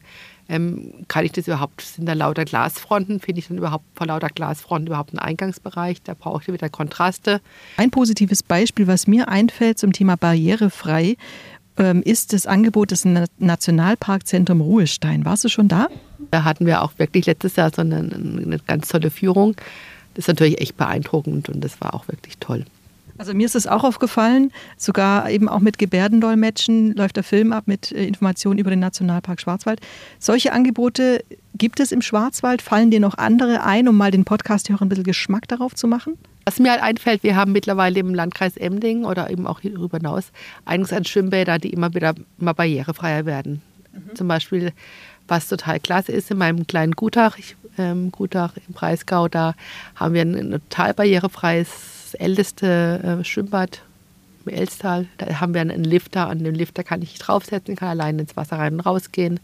Ähm, 0.50 1.06
kann 1.08 1.26
ich 1.26 1.32
das 1.32 1.48
überhaupt, 1.48 1.82
sind 1.82 2.06
da 2.06 2.14
lauter 2.14 2.44
Glasfronten? 2.44 3.20
Finde 3.20 3.40
ich 3.40 3.48
dann 3.48 3.58
überhaupt 3.58 3.86
vor 3.96 4.08
lauter 4.08 4.28
Glasfronten 4.28 4.88
überhaupt 4.88 5.12
einen 5.12 5.20
Eingangsbereich? 5.20 6.02
Da 6.04 6.14
brauche 6.14 6.42
ich 6.42 6.54
wieder 6.54 6.70
Kontraste. 6.70 7.40
Ein 7.78 7.92
positives 7.92 8.44
Beispiel, 8.44 8.88
was 8.88 9.08
mir 9.08 9.30
einfällt 9.30 9.80
zum 9.80 9.94
Thema 9.94 10.18
barrierefrei, 10.18 11.16
ähm, 11.78 12.04
ist 12.04 12.34
das 12.34 12.46
Angebot 12.46 12.92
des 12.92 13.06
Nationalparkzentrum 13.40 14.62
Ruhestein. 14.62 15.26
Warst 15.26 15.46
du 15.46 15.50
schon 15.50 15.70
da? 15.70 15.88
Da 16.30 16.44
hatten 16.44 16.66
wir 16.66 16.82
auch 16.82 16.92
wirklich 16.98 17.26
letztes 17.26 17.56
Jahr 17.56 17.72
so 17.74 17.82
eine, 17.82 17.98
eine 17.98 18.60
ganz 18.68 18.90
tolle 18.90 19.12
Führung. 19.12 19.56
Das 20.14 20.24
ist 20.24 20.28
natürlich 20.28 20.62
echt 20.62 20.78
beeindruckend 20.78 21.50
und 21.50 21.62
das 21.64 21.80
war 21.82 21.94
auch 21.94 22.08
wirklich 22.08 22.38
toll. 22.38 22.66
Also 23.18 23.34
mir 23.34 23.46
ist 23.46 23.56
es 23.56 23.68
auch 23.68 23.84
aufgefallen, 23.84 24.52
sogar 24.78 25.30
eben 25.30 25.48
auch 25.48 25.60
mit 25.60 25.78
Gebärdendolmetschen 25.78 26.96
läuft 26.96 27.16
der 27.16 27.24
Film 27.24 27.54
ab 27.54 27.66
mit 27.68 27.92
äh, 27.92 28.06
Informationen 28.06 28.58
über 28.58 28.70
den 28.70 28.80
Nationalpark 28.80 29.40
Schwarzwald. 29.40 29.82
Solche 30.20 30.52
Angebote 30.52 31.24
gibt 31.56 31.80
es 31.80 31.92
im 31.92 32.02
Schwarzwald. 32.02 32.62
Fallen 32.62 32.90
dir 32.90 33.00
noch 33.00 33.18
andere 33.18 33.64
ein, 33.64 33.88
um 33.88 33.96
mal 33.96 34.12
den 34.12 34.26
Podcast-Hörern 34.26 34.88
ein 34.88 34.90
bisschen 34.90 35.04
Geschmack 35.04 35.48
darauf 35.48 35.76
zu 35.76 35.88
machen? 35.88 36.18
Was 36.46 36.60
mir 36.60 36.72
halt 36.72 36.82
einfällt, 36.82 37.24
wir 37.24 37.36
haben 37.36 37.52
mittlerweile 37.52 38.00
im 38.00 38.14
Landkreis 38.14 38.58
Emding 38.58 39.06
oder 39.06 39.30
eben 39.30 39.48
auch 39.48 39.62
darüber 39.62 39.98
hinaus 39.98 40.32
einiges 40.66 40.92
an 40.92 41.06
Schwimmbäder, 41.06 41.60
die 41.60 41.70
immer 41.70 41.94
wieder 41.94 42.16
immer 42.40 42.54
barrierefreier 42.54 43.26
werden. 43.26 43.62
Mhm. 43.94 44.16
Zum 44.16 44.28
Beispiel, 44.28 44.74
was 45.28 45.48
total 45.48 45.80
klasse 45.80 46.12
ist, 46.12 46.32
in 46.32 46.38
meinem 46.38 46.68
kleinen 46.68 46.94
Gutach, 46.94 47.38
ich, 47.38 47.56
ähm, 47.78 48.12
Gutach 48.12 48.56
im 48.68 48.74
Breisgau, 48.74 49.28
da 49.28 49.54
haben 49.96 50.16
wir 50.16 50.22
ein, 50.22 50.36
ein 50.36 50.52
total 50.70 50.94
barrierefreies 50.94 52.03
älteste 52.16 53.20
äh, 53.22 53.24
Schwimmbad 53.24 53.82
im 54.46 54.54
Elstal. 54.54 55.08
Da 55.18 55.40
haben 55.40 55.54
wir 55.54 55.62
einen 55.62 55.84
Lifter. 55.84 56.28
An 56.28 56.44
dem 56.44 56.56
Lifter 56.56 56.84
kann 56.84 57.02
ich 57.02 57.18
draufsetzen, 57.20 57.76
kann 57.76 57.90
allein 57.90 58.20
ins 58.20 58.36
Wasser 58.36 58.58
rein 58.58 58.74
und 58.74 58.82
rausgehen. 58.82 59.40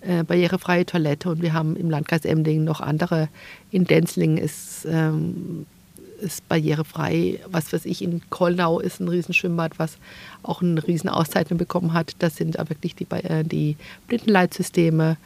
Äh, 0.00 0.24
barrierefreie 0.24 0.86
Toilette. 0.86 1.30
Und 1.30 1.42
wir 1.42 1.52
haben 1.52 1.76
im 1.76 1.90
Landkreis 1.90 2.24
Emding 2.24 2.64
noch 2.64 2.80
andere. 2.80 3.28
In 3.70 3.84
Denzlingen 3.84 4.38
ist, 4.38 4.86
ähm, 4.90 5.66
ist 6.20 6.48
barrierefrei. 6.48 7.40
Was 7.50 7.72
weiß 7.72 7.84
ich, 7.84 8.02
in 8.02 8.22
Kollnau 8.30 8.80
ist 8.80 9.00
ein 9.00 9.08
Riesenschwimmbad, 9.08 9.78
was 9.78 9.98
auch 10.42 10.62
eine 10.62 10.86
Riesenauszeichnung 10.86 11.58
bekommen 11.58 11.92
hat. 11.92 12.14
Das 12.18 12.36
sind 12.36 12.56
wirklich 12.58 12.94
die, 12.94 13.06
äh, 13.10 13.44
die 13.44 13.76
Blindenleitsysteme 14.08 15.16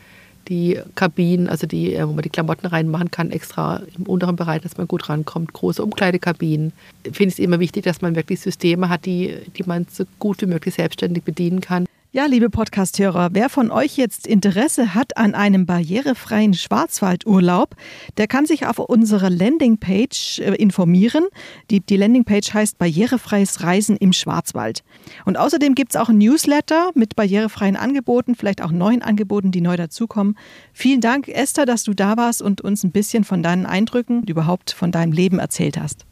die 0.49 0.79
Kabinen, 0.95 1.49
also 1.49 1.67
die, 1.67 1.95
äh, 1.95 2.07
wo 2.07 2.13
man 2.13 2.23
die 2.23 2.31
Klamotten 2.31 2.67
reinmachen 2.67 3.11
kann, 3.11 3.31
extra 3.31 3.83
im 3.97 4.05
unteren 4.05 4.37
Bereich, 4.37 4.63
dass 4.63 4.77
man 4.77 4.89
gut 4.89 5.09
rankommt, 5.09 5.53
große 5.53 5.83
Umkleidekabinen. 5.83 6.73
Ich 7.05 7.17
finde 7.17 7.33
es 7.33 7.39
immer 7.39 7.61
wichtig, 7.61 7.85
dass 7.85 8.03
man 8.03 8.15
wirklich 8.17 8.41
Systeme 8.41 8.89
hat, 8.89 9.07
die, 9.07 9.37
die 9.57 9.65
man 9.65 9.87
so 9.91 10.05
gut 10.19 10.41
wie 10.43 10.47
möglich 10.47 10.75
selbstständig 10.75 11.25
bedienen 11.25 11.61
kann. 11.61 11.87
Ja, 12.17 12.27
liebe 12.27 12.49
Podcasthörer, 12.49 13.31
wer 13.33 13.49
von 13.49 13.73
euch 13.73 13.97
jetzt 13.97 14.29
Interesse 14.29 14.95
hat 14.95 15.17
an 15.17 15.35
einem 15.35 15.67
barrierefreien 15.67 16.55
Schwarzwaldurlaub, 16.55 17.75
der 18.19 18.29
kann 18.29 18.47
sich 18.47 18.69
auf 18.69 18.79
unserer 18.79 19.31
Landingpage 19.31 20.39
äh, 20.39 20.55
informieren. 20.55 21.25
Die, 21.73 21.81
die 21.81 21.97
Landingpage 21.97 22.55
heißt 22.55 22.79
Barrierefreies 22.79 23.65
Reisen 23.65 23.97
im 23.97 24.13
Schwarzwald. 24.13 24.85
Und 25.25 25.37
außerdem 25.37 25.75
gibt 25.75 25.93
es 25.93 26.01
auch 26.01 26.09
ein 26.09 26.19
Newsletter 26.19 26.93
mit 26.95 27.17
barrierefreien 27.17 27.75
Angeboten, 27.75 28.37
vielleicht 28.37 28.63
auch 28.63 28.71
neuen 28.71 29.03
Angeboten, 29.03 29.51
die 29.51 29.61
neu 29.61 29.77
dazukommen. 29.77 30.39
Vielen 30.73 31.01
Dank, 31.01 31.27
Esther, 31.27 31.67
dass 31.67 31.83
du 31.83 31.95
da 31.95 32.17
warst 32.17 32.43
und 32.43 32.61
uns 32.61 32.85
ein 32.85 32.93
bisschen 32.93 33.25
von 33.25 33.43
deinen 33.43 33.67
Eindrücken 33.67 34.23
überhaupt 34.23 34.71
von 34.71 34.93
deinem 34.93 35.11
Leben 35.11 35.41
erzählt 35.41 35.81
hast. 35.81 36.07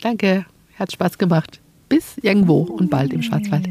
Danke, 0.00 0.46
hat 0.78 0.92
Spaß 0.92 1.18
gemacht. 1.18 1.60
Bis 1.88 2.18
irgendwo 2.22 2.60
und 2.60 2.88
bald 2.88 3.12
im 3.12 3.22
Schwarzwald. 3.22 3.68